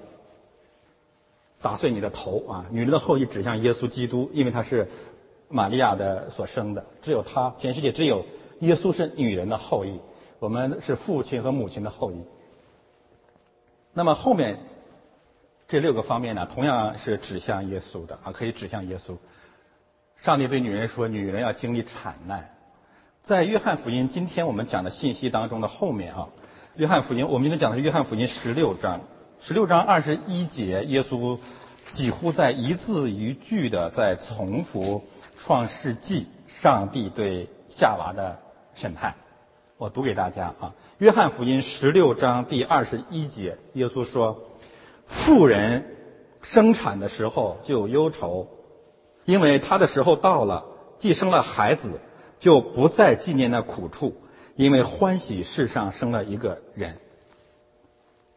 [1.62, 2.66] 打碎你的头啊！
[2.72, 4.88] 女人的后裔指向耶稣基督，因为他是
[5.50, 8.26] 玛利亚的所生的，只有他，全世界只有
[8.60, 10.00] 耶稣是女人的后裔，
[10.40, 12.26] 我们是父亲和母亲的后裔。
[13.94, 14.60] 那么后面
[15.68, 19.16] 这六个方面呢，同样是指向耶稣的啊，可以指向耶稣。
[20.16, 22.56] 上帝对女人说：“女人要经历产难。”
[23.22, 26.30] 在约翰福音今天我们讲的信息当中的后面啊，
[26.76, 29.02] 约翰福音我们今天讲的是约翰福音十六章，
[29.40, 31.38] 十六章二十一节，耶稣
[31.90, 35.04] 几乎在一字一句的在重复
[35.38, 38.40] 创世纪上帝对夏娃的
[38.74, 39.16] 审判。
[39.78, 44.44] 我读给大家啊，约翰福音十六章第二十一节，耶稣说
[45.06, 45.96] ：“妇人
[46.42, 48.48] 生产的时候就有忧愁。”
[49.26, 50.66] 因为他的时候到了，
[50.98, 52.00] 既生了孩子，
[52.40, 54.16] 就不再纪念那苦处，
[54.56, 56.98] 因为欢喜世上生了一个人。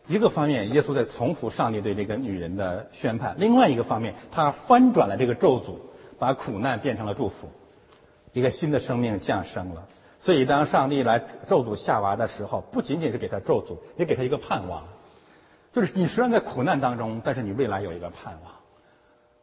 [0.06, 5.76] 一个方面，耶稣在重复上帝对这个女人的宣判；另外一个方面，他翻转了这个咒诅，
[6.20, 7.48] 把苦难变成了祝福，
[8.32, 9.88] 一个新的生命降生了。
[10.20, 11.18] 所以，当上帝来
[11.48, 14.86] 咒诅夏娃的时候，不仅仅是给他咒诅，也给他一个盼望，
[15.72, 18.52] 就是你虽然在苦难当中，但是你未来有一个盼望。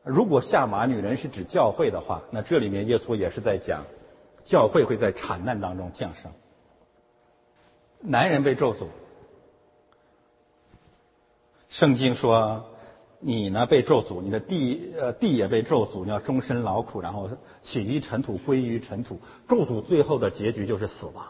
[0.03, 3.83] 如果下马女人是指教会的话，那这里面耶稣也是在讲，
[4.43, 6.31] 教会会在产难当中降生。
[7.99, 8.85] 男人被咒诅，
[11.69, 12.69] 圣经说，
[13.19, 17.29] 你呢被咒诅，你的地呃地也被咒诅，你要终身劳苦，然后
[17.63, 19.19] 起于尘土，归于尘土。
[19.47, 21.25] 咒诅最后的结局就是死亡。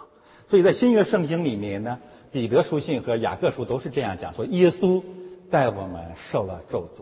[0.49, 1.99] 所以在新约圣经里面呢，
[2.31, 5.01] 彼得书信和雅各书都是这样讲，说耶稣
[5.49, 7.01] 带我们受了咒诅。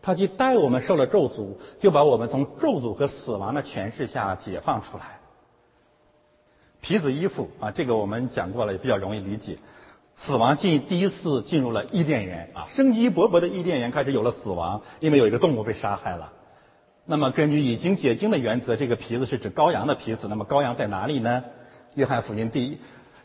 [0.00, 5.20] 他既带我们受了咒诅，就把我们从咒诅和死亡的权势下解放出来。
[6.80, 9.58] 皮子衣服啊，这个我们讲过了，也比较容易理解。
[10.20, 16.32] 死亡进第一次进入了伊甸园啊，生机勃勃的伊甸园开始有了死亡，因为有一个动物被杀害了。
[17.04, 20.26] 那么根据已经解经的原则，这个皮子是指羔羊的皮子。
[20.26, 21.44] 那么羔羊在哪里呢？
[21.94, 22.78] 约翰福音第一。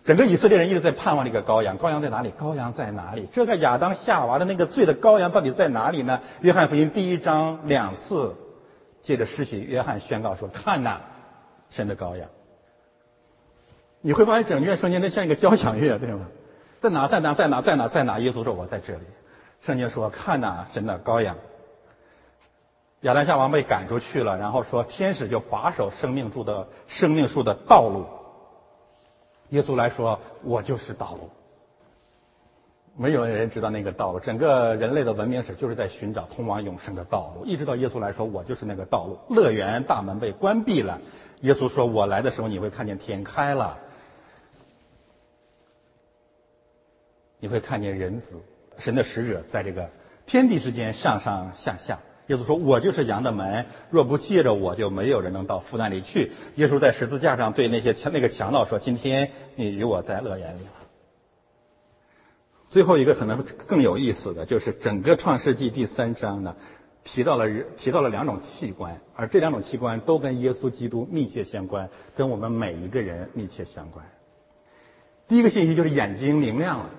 [0.03, 2.31] 整个以色列人一直在盼望这个羔羊，羔羊在哪里？
[2.39, 3.27] 羔羊在哪里？
[3.31, 6.21] 这个亚当夏娃的那个罪的羔羊到底在哪里呢？
[6.41, 8.35] 约翰福音第一章两次
[9.01, 11.01] 借着施洗约翰宣告说：“看呐，
[11.71, 12.29] 神的羔羊。”
[14.01, 16.27] 你会发现整卷圣经真像一个交响乐，对吗？
[16.83, 17.07] 在哪？
[17.07, 17.33] 在哪？
[17.33, 17.61] 在哪？
[17.61, 17.87] 在哪？
[17.87, 18.19] 在哪？
[18.19, 18.99] 耶稣说：“我在这里。”
[19.63, 21.37] 圣经说：“看呐，神的羔羊。”
[23.03, 28.05] 亚当夏娃被赶出去了，然后说天使就把守生命树的生命树的道路。
[29.51, 31.29] 耶稣来说：“我就是道路。”
[32.97, 37.45] 没有人知道那个道路，整个人类的文明史就是在寻找通往永生的道路。
[37.45, 40.99] 一直到耶稣来说：“我就是那个道路。”乐园大门被关闭了，
[41.39, 43.77] 耶稣说：“我来的时候，你会看见天开了。”
[47.43, 48.39] 你会看见人子，
[48.77, 49.89] 神的使者在这个
[50.25, 51.99] 天地之间上上下下。
[52.27, 60.71] 耶稣说：“我就是羊的门，若不借着我，就没有人能到父那里去。”耶稣在十字架上对那些强那个强盗说：“今天你与我在乐园里了。”
[62.71, 66.55] 最后一个可能更有意思的就是整个创世纪第三章呢，
[67.03, 74.05] 提到了提到了两种器官，而这两种器官都跟耶稣基督密切相关，跟我们每一个人密切相关。
[75.27, 76.89] 第一个信息就是眼睛明亮了。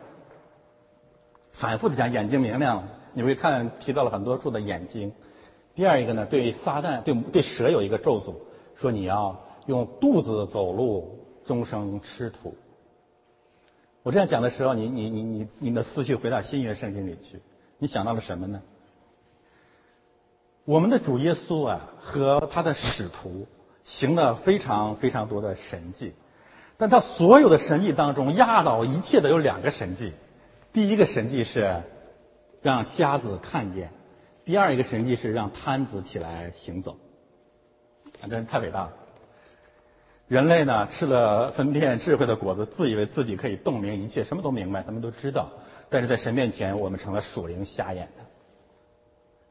[1.55, 2.83] 反复的讲眼睛明亮，
[3.13, 5.13] 你会看提到了很多处的眼睛。
[5.77, 8.35] 第二一个呢，对撒旦对对蛇有一个咒诅，
[8.75, 12.57] 说你要用肚子走路，终生吃土。
[14.03, 17.41] 我这样讲的时候，你你你你你的思绪回到新约圣经里去，
[17.79, 18.61] 你想到了什么呢？
[20.65, 23.47] 我们的主耶稣啊和他的使徒
[23.85, 26.15] 行了非常非常多的神迹，
[26.77, 30.13] 但他所有的神迹当中压倒一切的有两个神迹。
[30.75, 31.85] 第一个神迹是
[32.61, 33.93] 让瞎子看见，
[34.45, 36.99] 第二一个神迹是让瘫子起来行走，
[38.21, 38.93] 啊，真是太伟大了！
[40.27, 45.53] 人类呢吃了分辨智慧的果子，自以为自己可以洞明一切，什么都明白，什么都知道，
[45.91, 48.25] 但是在神面前，我们成了属灵瞎眼的。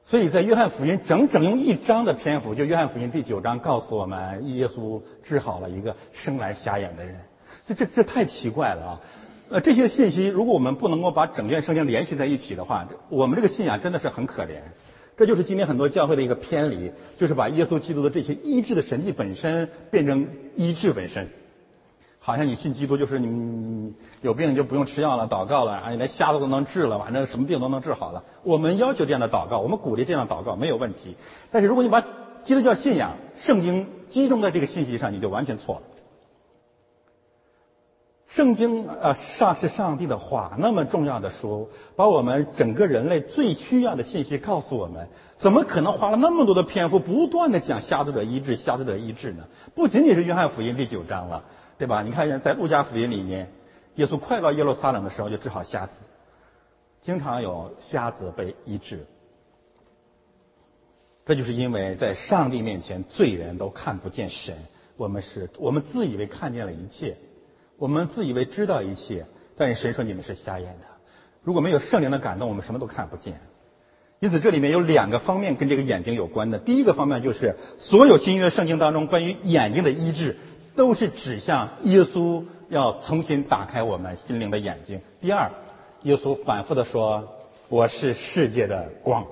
[0.04, 7.18] 所以在约翰福音整整用一章的篇幅，就约翰福音第九章告诉我们，耶稣治好了一个生来瞎眼的人，
[7.66, 9.02] 这这这太奇怪了啊！
[9.54, 14.64] 呃，这些信息如果我们不能够把整卷圣经联系在一起的话，我们这个信仰真的是很可怜。
[15.16, 21.30] 这就是今天很多教会的一个偏离，就是把耶稣基督的这些医治的神迹本身变成医治本身，
[22.18, 23.93] 好像你信基督就是你你
[24.24, 28.24] 有病就不用吃药了，祷告了啊，你连瞎子都能治了，反正什么病都能治好了。
[28.41, 31.16] 我们要求这样的祷告，我们鼓励这样的祷告没有问题。
[31.51, 32.01] 但是如果你把
[32.43, 35.82] 基督教信仰、圣经集中在这个信息上，你就完全错了。
[38.34, 49.48] 圣经啊，上是上帝的话，那么重要的书，把我们整个人类最需要的信息告诉我们，怎么可能花了那么多的篇幅，不断的讲瞎子的医治，瞎子的医治呢？
[49.76, 51.44] 不仅仅是约翰福音第九章了，
[51.78, 52.02] 对吧？
[52.02, 53.54] 你看，在路加福音里面，
[53.98, 56.06] 耶稣快到耶路撒冷的时候就治好瞎子，
[57.02, 59.06] 经常有瞎子被医治。
[61.24, 64.58] 这就是因为在上帝面前，罪人都看不见神，
[64.98, 67.16] 我们是我们自以为看见了一切。
[67.78, 69.26] 我们自以为知道一切，
[69.58, 70.88] 但是神说你们是瞎眼的。
[71.42, 73.42] 如果没有圣灵的感动，我们什么都看不见。
[74.20, 76.58] 因此，这里面有两个方面跟这个眼睛有关的。
[76.58, 80.38] 第一个方面就是所有新约圣经当中关于眼睛的医治，
[80.76, 85.02] 都是指向耶稣要重新打开我们心灵的眼睛。
[85.20, 85.52] 第二，
[86.04, 87.38] 耶稣反复的说
[87.68, 89.28] ：“我是世界的光。”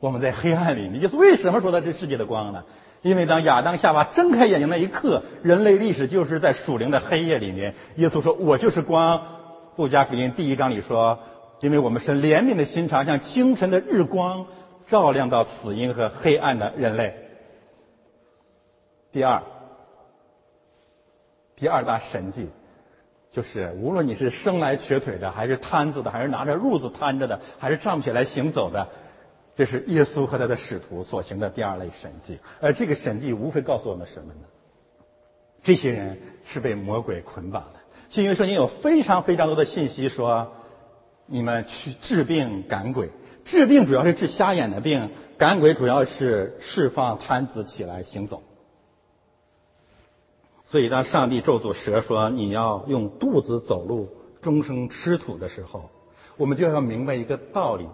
[0.00, 2.64] 我们在黑暗里面，耶稣为什么说他是世界的光呢？
[3.02, 7.74] 因为当亚当夏娃睁开眼睛那一刻，人类历史就是在属灵的黑夜里面。
[7.96, 9.38] 耶稣说：“我就是光。”
[9.76, 11.18] 路加福音第一章里说
[11.60, 14.46] ：“因为我们是怜悯的心肠，像清晨的日光，
[14.86, 17.16] 照亮到死荫和黑暗的人类。”
[19.10, 19.42] 第二，
[21.56, 22.50] 第二大神迹，
[23.30, 28.86] 就是无论你是生来瘸腿的，还是瘫子的，还是拿着褥子瘫着的，还是站不起来行走的。
[29.60, 34.40] 这是耶稣和他的使徒所行的第二类神迹，而这个神迹无非告诉我们什么呢？
[35.62, 37.80] 这些人是被魔鬼捆绑的。
[38.08, 40.50] 新约圣经有非常非常多的信息说，
[41.26, 43.10] 你们去治病赶鬼，
[43.44, 48.42] 治病主要是治瞎眼的病，赶鬼主要是释放瘫子起来行走。
[50.64, 54.08] 所以当上帝咒诅蛇说你要用肚子走路，
[54.40, 55.90] 终生吃土的时候，
[56.38, 57.86] 我们就要明白一个道理。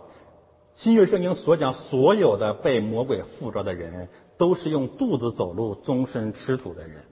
[0.76, 7.02] 新约圣经所讲，所有的被魔鬼附着的人，都是用肚子走路、终身吃土的人，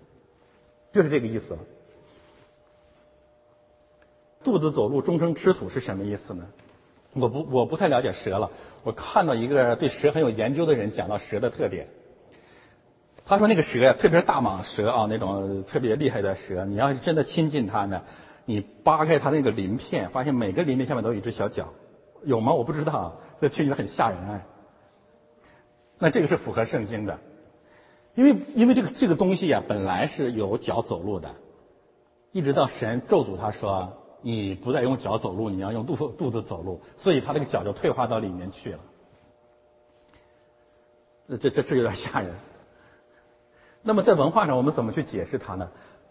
[0.92, 1.56] 就是这个意思。
[4.42, 6.46] 肚子走路、终生吃土是什么意思呢？
[7.14, 8.50] 我不，我不太了解蛇了。
[8.82, 11.88] 我看到一个对蛇很有研究的人讲到蛇的特点。
[13.24, 18.02] 他说那个蛇呀，特别是大蟒蛇啊，那种特别厉害的蛇，你要是真的亲近它呢，
[18.44, 21.72] 你扒开它那个鳞片，发现每个鳞片下面都有一只小脚，
[22.24, 22.52] 有吗？
[22.52, 23.22] 我不知道。
[23.40, 24.46] 这听起来很吓人哎。
[25.98, 27.18] 那这个是符合圣经的，
[28.14, 31.34] 因为因为这个这个东西呀，本来是有脚走路的，
[32.32, 38.80] 一直到神咒诅他说你不再用脚走路，你要用肚肚子走路，所以他这个脚就退化到里面去了。
[41.40, 42.34] 这这这有点吓人。
[43.82, 45.70] 那么在文化上，我们怎么去解释它呢？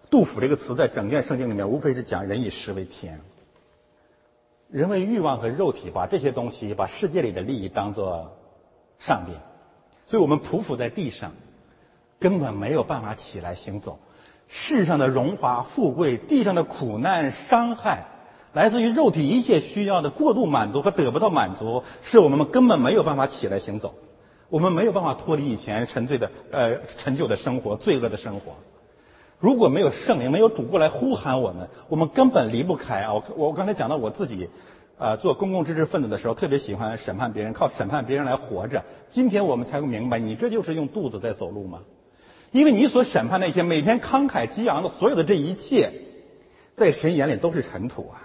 [0.09, 3.19] 杜甫这个词在整卷圣经里面，无非是讲人以食为天。
[4.73, 8.35] 人为欲望和肉体，把这些东西，把世界里的利益当做
[8.97, 9.33] 上帝，
[10.07, 11.33] 所以我们匍匐在地上，
[12.19, 13.99] 根本没有办法起来行走。
[14.47, 18.07] 世上的荣华富贵，地上的苦难伤害，
[18.51, 23.93] 来自于肉体一切需要的过度满足和得不到满足，是我们根本没有办法起来行走。
[24.49, 28.55] 我们没有办法脱离以前沉醉的呃陈旧的生活、罪恶的生活。
[29.43, 33.13] 如果没有圣灵，没有主过来呼喊我们，我们根本离不开啊！
[33.13, 34.47] 我我刚才讲到我自己，
[34.97, 38.85] 啊，做公共知识分子的时候，特别喜欢审判别人，靠审判别人来活着。
[39.09, 41.79] 今天我们才会明白，你这就是用肚子在走路吗？
[42.51, 45.91] 因为你所审判那些每天慷慨激昂的所有的这一切，
[46.77, 48.22] 在神眼里都是尘土啊。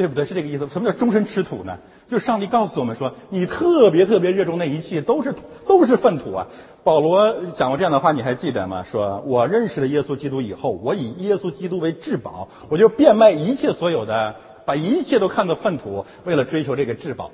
[0.00, 0.24] 对不对？
[0.24, 0.66] 是这个意思。
[0.68, 1.78] 什么叫终身吃土呢？
[2.08, 5.34] 就是上帝告诉我们说，你特别特别热衷那一切都是
[5.66, 6.46] 都是粪土啊。
[6.82, 8.82] 保罗讲过这样的话，你还记得吗？
[8.82, 17.30] 说我认识了耶稣基督以后，我以耶稣基督为至宝，我就变卖一切所有的，把一切都看作粪土，为了追求这个至宝。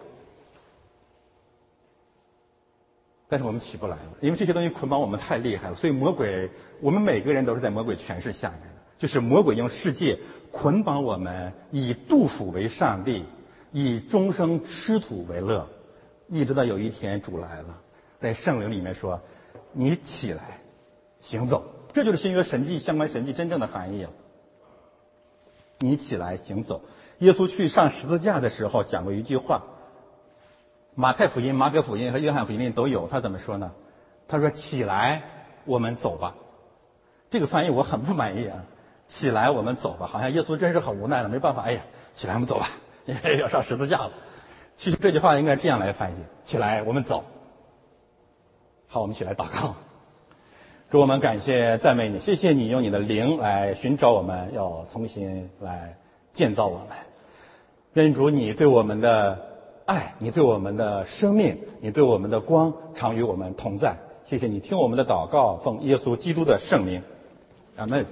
[3.28, 8.75] 但是我们起不来了，因为这些东西捆绑我们太厉害了，所以魔鬼，我们每个人都是在魔鬼权势下面。
[8.98, 10.18] 就是魔鬼用世界
[10.50, 13.24] 捆绑我们，以杜甫为上帝，
[13.72, 15.68] 以终生吃土为乐，
[16.28, 17.78] 一直到有一天主来了，
[18.18, 19.20] 在圣灵里面说
[19.72, 20.60] ：“你起来，
[21.20, 24.10] 行走。”这就是新约神迹相关神迹真正的含义了。
[25.78, 26.82] 你起来行走。
[27.18, 29.62] 耶稣去上十字架的时候讲过一句话，
[30.94, 33.08] 马太福音、马可福音和约翰福音里都有。
[33.08, 33.72] 他怎么说呢？
[34.28, 35.22] 他说：“起来，
[35.64, 36.34] 我们走吧。”
[37.28, 38.64] 这个翻译我很不满意啊。
[39.08, 40.06] 起来，我们走吧。
[40.06, 41.62] 好像耶稣真是很无奈了，没办法。
[41.62, 41.80] 哎呀，
[42.14, 42.68] 起来，我们走吧，
[43.06, 44.10] 因为要上十字架了。
[44.76, 47.24] 其实这句话应该这样来翻译：起来，我们走。
[48.88, 49.74] 好，我们起来祷告。
[50.90, 55.96] 主我们感谢赞美你，谢谢你用你的灵来寻找我们，要重新来
[56.32, 56.86] 建造我们。
[57.94, 59.38] 愿主你对我们的
[59.84, 63.96] 爱，你对我们的生命，你对我们的光，常与我们同在。
[64.24, 67.02] 谢谢你听我们的祷告，奉耶稣基督的圣名，
[67.76, 68.04] 阿门。